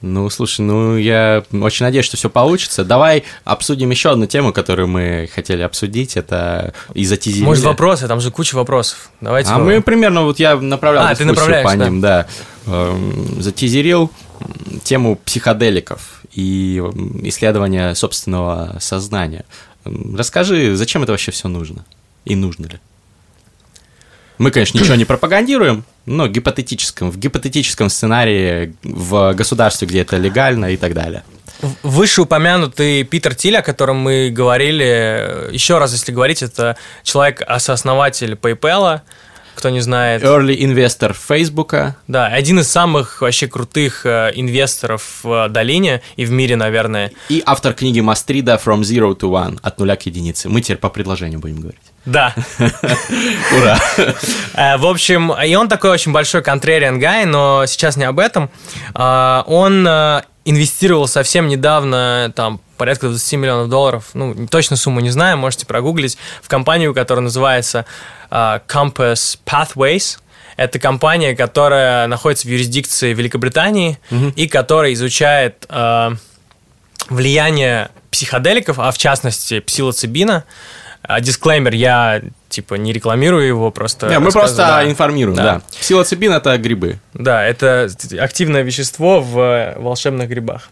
[0.00, 2.84] Ну, слушай, ну я очень надеюсь, что все получится.
[2.84, 6.16] Давай обсудим еще одну тему, которую мы хотели обсудить.
[6.16, 7.44] Это и затизерили.
[7.44, 8.08] Может, вопросы?
[8.08, 9.10] Там же куча вопросов.
[9.20, 9.50] Давайте.
[9.52, 11.84] А мы примерно, вот я направлял А, ты направляешь, по да.
[11.84, 12.26] ним, да.
[12.66, 14.10] Эм, Затизерил
[14.82, 19.44] тему психоделиков и м, исследования собственного сознания.
[19.84, 21.84] М, Расскажи, зачем это вообще все нужно?
[22.24, 22.80] И нужно ли?
[24.38, 30.72] Мы, конечно, ничего не пропагандируем, но гипотетическом, в гипотетическом сценарии в государстве, где это легально
[30.72, 31.22] и так далее.
[31.82, 39.02] Вышеупомянутый Питер Тиль, о котором мы говорили, еще раз, если говорить, это человек-сооснователь PayPal,
[39.54, 40.24] кто не знает.
[40.24, 41.96] Early инвестор Фейсбука.
[42.08, 47.12] Да, один из самых вообще крутых э, инвесторов в долине и в мире, наверное.
[47.28, 50.48] И автор книги Мастрида From Zero to One от нуля к единице.
[50.48, 51.91] Мы теперь по предложению будем говорить.
[52.04, 52.34] Да.
[52.58, 53.78] Ура!
[54.54, 58.50] Э, В общем, и он такой очень большой контрариан гай, но сейчас не об этом.
[58.94, 65.10] А, Он э, инвестировал совсем недавно, там, порядка 20 миллионов долларов, ну, точно сумму не
[65.10, 67.84] знаю, можете прогуглить, в компанию, которая называется
[68.30, 70.18] Compass Pathways.
[70.56, 73.98] Это компания, которая находится в юрисдикции Великобритании
[74.36, 75.66] и которая изучает
[77.08, 80.44] влияние психоделиков, а в частности псилоцибина.
[81.02, 84.08] А, Дисклеймер, я типа не рекламирую его, просто...
[84.08, 84.84] Не, мы просто да.
[84.84, 85.42] информируем, Да.
[85.42, 85.62] да.
[85.80, 86.98] Псилоцибин– это грибы.
[87.14, 87.90] Да, это
[88.20, 90.68] активное вещество в э, волшебных грибах.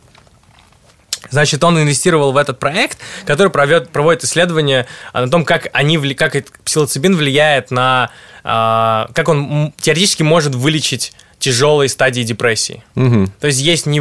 [1.30, 5.98] Значит, он инвестировал в этот проект, который провед, проводит исследования а, на том, как, они,
[6.14, 8.10] как псилоцибин влияет на...
[8.42, 12.84] а, как он теоретически может вылечить тяжелые стадии депрессии.
[12.94, 13.32] Мгм.
[13.40, 14.00] То есть есть не,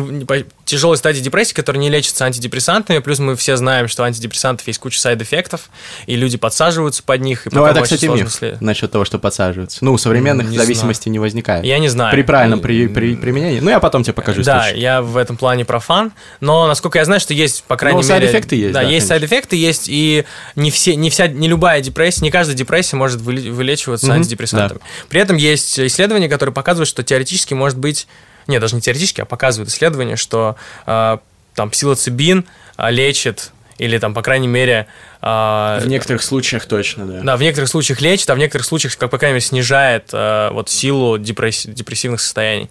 [0.70, 4.80] тяжелые стадии депрессии, которые не лечатся антидепрессантами, плюс мы все знаем, что у антидепрессантов есть
[4.80, 5.70] куча side effect ов,
[6.06, 7.48] и люди подсаживаются под них.
[7.48, 9.84] И Ну, это, кстати, миф след- насчет того, что подсаживаются.
[9.84, 11.66] Ну, у современных Не зависимости не возникает.
[11.66, 12.12] Я не знаю.
[12.14, 13.60] При правильном при, при- применении.
[13.60, 14.80] Ну, я потом тебе покажу Да, случай.
[14.80, 18.20] я в этом плане профан, но насколько я знаю, что есть, по крайней Ну, мере...
[18.28, 21.10] side effect ы есть, Да, да, есть side effect ы, есть, и не, все, не,
[21.10, 24.82] вся, не любая депрессия, не каждая депрессия может вылечиваться Мгм, антидепрессантами.
[25.10, 28.08] При этом есть исследования, которые показывают, что теоретически может быть...
[28.50, 31.18] Не, даже не теоретически, а показывают исследования, что э,
[31.56, 32.46] там псилоцибин
[32.78, 34.88] э, лечит, или там, по крайней мере...
[35.22, 37.22] э, В некоторых случаях точно, да.
[37.24, 40.50] да, в некоторых случаях лечит, а в некоторых случаях, как по крайней мере, снижает э,
[40.52, 42.70] вот силу депресс- депрессивных состояний.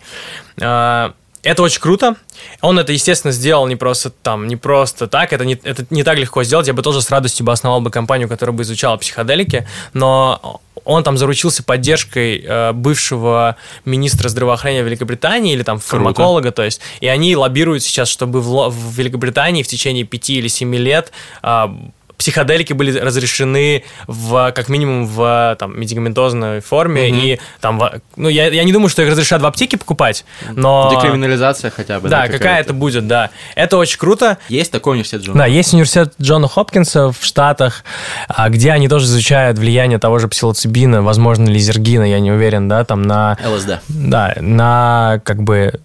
[0.61, 1.13] Э,
[1.45, 2.17] это очень круто.
[2.61, 5.33] Он это, естественно, сделал не просто там, не просто так.
[5.33, 6.67] Это не, это не так легко сделать.
[6.67, 11.05] Я бы тоже с радостью бы основал бы компанию, которая бы изучала психоделики, но он
[11.05, 17.37] там заручился поддержкой э, бывшего министра здравоохранения Великобритании или там фармаколога, то есть, и они
[17.37, 21.13] лоббируют сейчас, чтобы в, в Великобритании в течение пяти или семи лет
[21.43, 21.77] а,
[22.19, 27.09] психоделики были разрешены в, как минимум в там, медикаментозной форме.
[27.09, 27.19] Мгм.
[27.21, 27.81] И там,
[28.17, 30.91] ну, я, я не думаю, что их разрешат в аптеке покупать, но...
[30.95, 32.09] Декриминализация хотя бы.
[32.09, 33.31] Да, какая-то будет, да.
[33.55, 34.39] Это очень круто.
[34.49, 35.39] Есть такой университет Джона?
[35.39, 37.85] Да, есть университет Джона Хопкинса в Штатах,
[38.27, 42.85] а, где они тоже изучают влияние того же псилоцибина, возможно, лизергина, я не уверен, да,
[42.85, 43.39] там на...
[43.47, 43.81] ЛСД.
[43.89, 45.81] Да, на как бы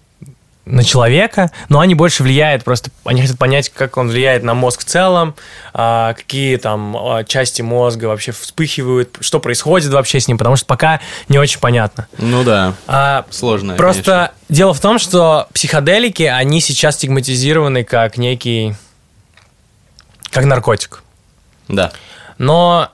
[0.64, 4.80] на человека, но они больше влияют просто, они хотят понять, как он влияет на мозг
[4.80, 5.34] в целом,
[5.74, 10.66] а, какие там а, части мозга вообще вспыхивают, что происходит вообще с ним, потому что
[10.66, 12.06] пока не очень понятно.
[12.16, 13.74] Ну да, А, сложно.
[13.74, 14.34] Просто конечно.
[14.48, 18.74] дело в том, что психоделики, они сейчас стигматизированы как некий,
[20.30, 21.02] как наркотик.
[21.68, 21.92] Да.
[22.38, 22.90] Но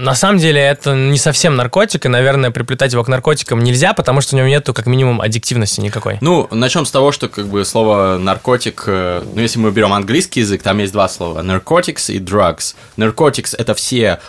[0.00, 4.20] на самом деле это не совсем наркотик, и, наверное, приплетать его к наркотикам нельзя, потому
[4.20, 6.18] что у него нету как минимум аддиктивности никакой.
[6.20, 10.40] Ну, начнем с того, что как бы слово наркотик, э, ну, если мы берем английский
[10.40, 12.74] язык, там есть два слова: narcotics и drugs.
[12.96, 14.20] Narcotics это все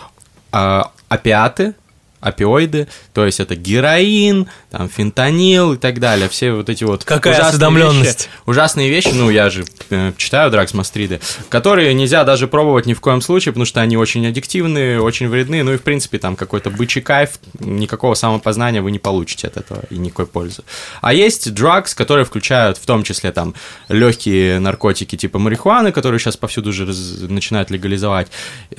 [0.50, 1.74] а, опиаты,
[2.22, 7.34] опиоиды, то есть это героин, там фентанил и так далее, все вот эти вот Какая
[7.34, 8.20] ужасные осведомленность.
[8.20, 12.94] вещи, ужасные вещи, ну я же э, читаю Драгс Мастриды, которые нельзя даже пробовать ни
[12.94, 16.36] в коем случае, потому что они очень аддиктивные, очень вредны, ну и в принципе там
[16.36, 20.62] какой-то бычий кайф, никакого самопознания вы не получите от этого и никакой пользы.
[21.00, 23.54] А есть drugs, которые включают в том числе там
[23.88, 28.28] легкие наркотики типа марихуаны, которые сейчас повсюду уже раз- начинают легализовать,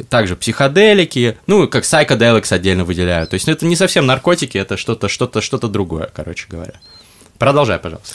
[0.10, 3.33] также психоделики, ну как psychedelics отдельно выделяют.
[3.34, 6.74] То есть ну, это не совсем наркотики, это что-то, что-то, что-то другое, короче говоря.
[7.40, 8.14] Продолжай, пожалуйста.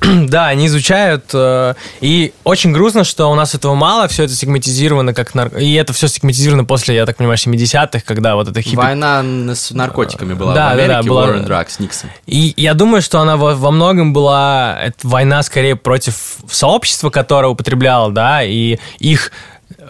[0.28, 5.12] Да, они изучают, э, и очень грустно, что у нас этого мало, все это стигматизировано
[5.12, 5.54] как нар...
[5.58, 8.76] И это все стигматизировано после, я так понимаю, 70-х, когда вот это хиппи...
[8.76, 9.22] Война
[9.54, 11.26] с наркотиками была Да, в да, да, Америке, была.
[11.26, 12.08] War on Drugs, Никсон.
[12.24, 17.48] И я думаю, что она во, во многом была это война скорее против сообщества, которое
[17.48, 19.32] употребляло, да, и их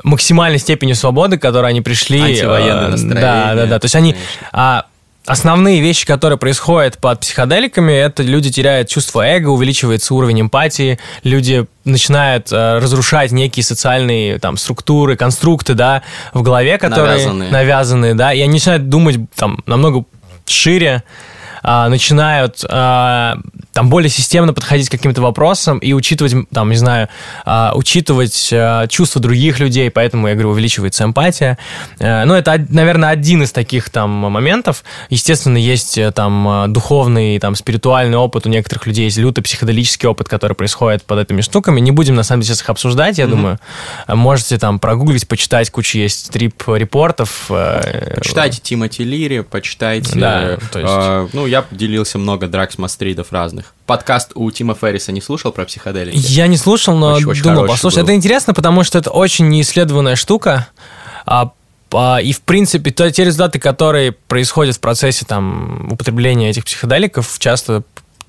[0.03, 2.20] максимальной степени свободы, к которой они пришли.
[2.20, 3.78] Антивоенное э, настроение, Да, да, да.
[3.78, 4.14] То есть они...
[4.53, 4.87] а,
[5.26, 11.66] Основные вещи, которые происходят под психоделиками, это люди теряют чувство эго, увеличивается уровень эмпатии, люди
[11.85, 16.03] начинают э, разрушать некие социальные там структуры, конструкты, да,
[16.33, 17.51] в голове, которые Навязанные.
[17.51, 20.05] навязанные, да, и они начинают думать там намного
[20.47, 21.05] шире,
[21.62, 23.37] а, начинают а,
[23.72, 27.08] там более системно подходить к каким-то вопросам и учитывать, там, не знаю,
[27.44, 31.56] а, учитывать а, чувства других людей, поэтому, я говорю, увеличивается эмпатия.
[31.98, 34.82] Э, Ну, это, наверное, один из таких там моментов.
[35.08, 40.28] Естественно, есть э, там духовный, там, спиритуальный опыт у некоторых людей, есть лютый психоделический опыт,
[40.28, 41.80] который происходит под этими штуками.
[41.80, 43.58] Не будем, на самом деле, сейчас их обсуждать, я думаю.
[44.06, 47.46] А Можете там прогуглить, почитать, куча есть трип-репортов.
[47.50, 50.18] э, Почитайте Тимоти Лири, почитайте...
[50.18, 53.28] Да, э, то есть- э, ну, я делился много Драгс Мастридов
[53.61, 53.74] разных.
[53.86, 56.16] Подкаст у Тима Ферриса не слушал про психоделики?
[56.16, 58.00] Я не слушал, но Очень- очень думал послушать.
[58.00, 58.04] был.
[58.04, 60.68] Это интересно, потому что это очень неисследованная штука.
[61.26, 61.50] А,
[61.92, 67.38] а, и, в принципе, то, те результаты, которые происходят в процессе там, употребления этих психоделиков,
[67.38, 67.82] часто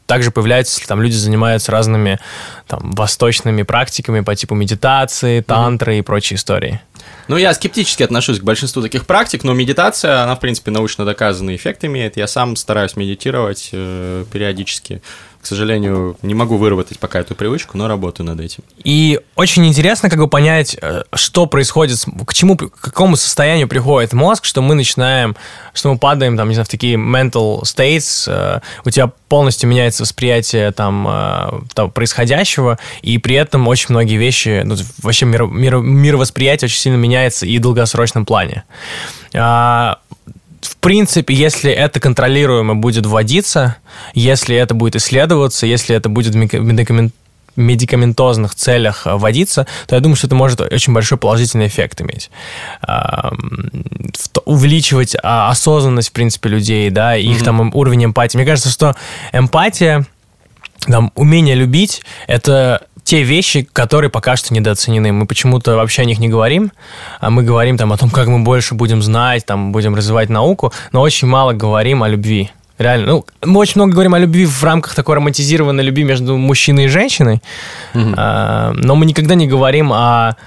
[0.07, 2.19] также появляются, если там люди занимаются разными
[2.67, 6.82] там, восточными практиками по типу медитации, тантры и прочие истории.
[7.28, 11.56] Ну, я скептически отношусь к большинству таких практик, но медитация, она, в принципе, научно доказанный
[11.56, 12.18] эффект имеет.
[12.18, 15.02] Я сам стараюсь медитировать э, периодически.
[15.41, 18.64] К сожалению, не могу выработать пока эту привычку, но работаю над этим.
[18.84, 21.97] И очень интересно как бы понять, э, что происходит,
[22.28, 25.36] к чему, к какому состоянию приходит мозг, что мы начинаем,
[25.74, 30.04] что мы падаем, там, не знаю, в такие mental states, э, у тебя полностью меняется
[30.04, 35.82] восприятие там, э, того происходящего, и при этом очень многие вещи, ну, вообще миро- миро-
[35.82, 38.63] мировосприятие очень сильно меняется и в долгосрочном плане.
[39.33, 39.99] А,
[40.61, 43.77] в принципе, если это контролируемо будет вводиться,
[44.13, 47.13] если это будет исследоваться, если это будет в медикамент-
[47.55, 52.29] медикаментозных целях э, вводиться, то я думаю, что это может очень большой положительный эффект иметь.
[54.31, 58.37] То- Увеличивать а, осознанность, в принципе, людей, да, и их там уровень эмпатии.
[58.37, 58.95] Мне кажется, что
[59.33, 60.05] эмпатия,
[60.87, 62.81] там, умение любить, это
[63.12, 65.12] те вещи, которые пока что недооценены.
[65.12, 66.72] Мы почему-то вообще о них не говорим,
[67.20, 70.72] а мы говорим там о том, как мы больше будем знать, там, будем развивать науку,
[70.93, 72.51] но очень мало говорим о любви.
[72.78, 76.86] Реально, ну, мы очень много говорим о любви в рамках такой романтизированной любви между мужчиной
[76.86, 77.41] и женщиной,
[77.93, 80.38] а, но мы никогда не говорим о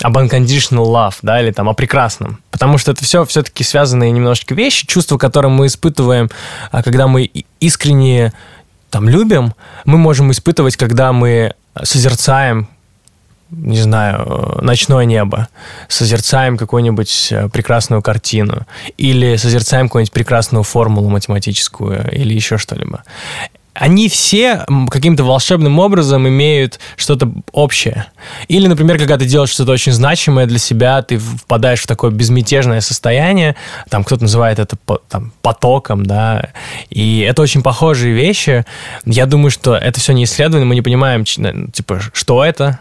[0.00, 2.38] об unconditional love, да, или там о прекрасном.
[2.52, 6.30] Потому что это все все-таки связанные немножечко вещи, чувства, которые мы испытываем,
[6.70, 7.24] а, когда мы
[7.58, 8.32] искренне
[8.90, 12.68] там любим, мы можем испытывать, когда мы созерцаем
[13.50, 15.48] не знаю, э, ночное небо,
[15.88, 18.66] созерцаем какую-нибудь э, прекрасную картину,
[18.96, 23.02] или созерцаем какую-нибудь прекрасную формулу математическую, или еще что-либо.
[23.74, 28.06] Они все каким-то волшебным образом имеют что-то общее.
[28.48, 32.80] Или, например, когда ты делаешь что-то очень значимое для себя, ты впадаешь в такое безмятежное
[32.80, 33.56] состояние,
[33.88, 34.76] там кто-то называет это
[35.08, 36.50] там, потоком, да,
[36.90, 38.64] и это очень похожие вещи.
[39.04, 42.80] Я думаю, что это все не исследовано, мы не понимаем, типа, что это,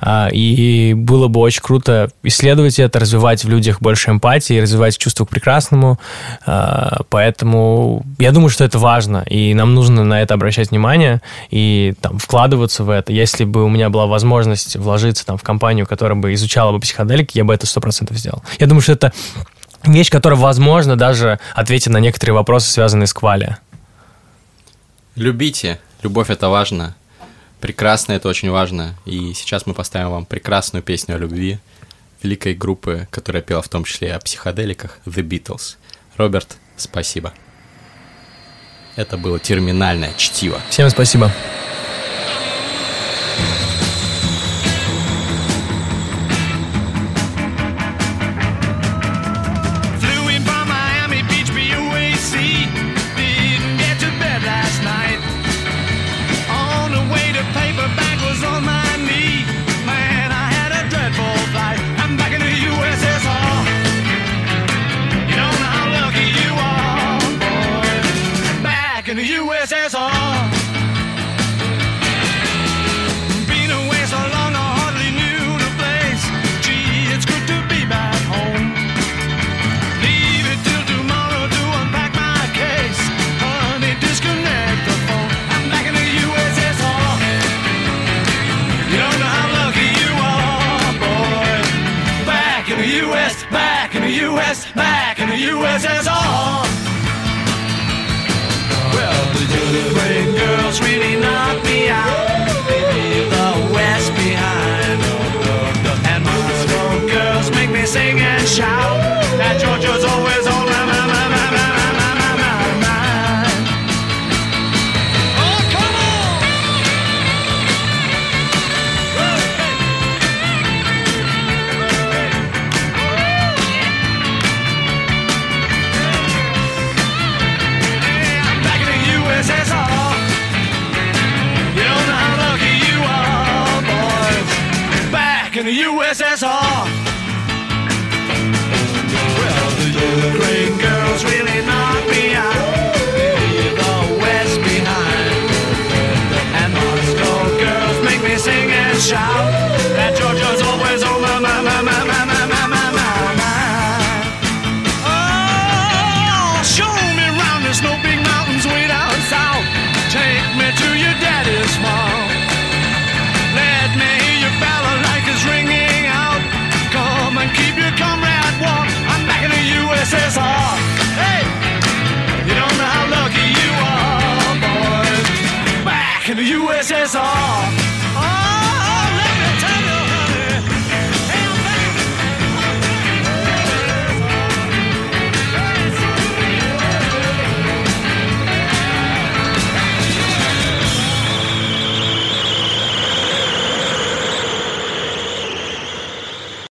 [0.00, 5.24] А, и было бы очень круто исследовать это, развивать в людях больше эмпатии, развивать чувство
[5.24, 5.98] к прекрасному.
[6.46, 11.20] А, поэтому я думаю, что это важно, и нам нужно на это обращать внимание
[11.50, 13.12] и там, вкладываться в это.
[13.12, 17.38] Если бы у меня была возможность вложиться там, в компанию, которая бы изучала бы психоделики,
[17.38, 18.42] я бы это сто процентов сделал.
[18.58, 19.12] Я думаю, что это
[19.84, 23.56] вещь, которая, возможно, даже ответит на некоторые вопросы, связанные с квали.
[25.16, 25.80] Любите.
[26.02, 26.94] Любовь– это важно.
[27.60, 28.94] Прекрасно– это очень важно.
[29.04, 31.58] И сейчас мы поставим вам прекрасную песню о любви
[32.22, 35.76] великой группы, которая пела в том числе о психоделиках The Beatles.
[36.16, 37.32] Роберт, спасибо.
[39.00, 40.60] Это было терминальное чтиво.
[40.68, 41.32] Всем спасибо.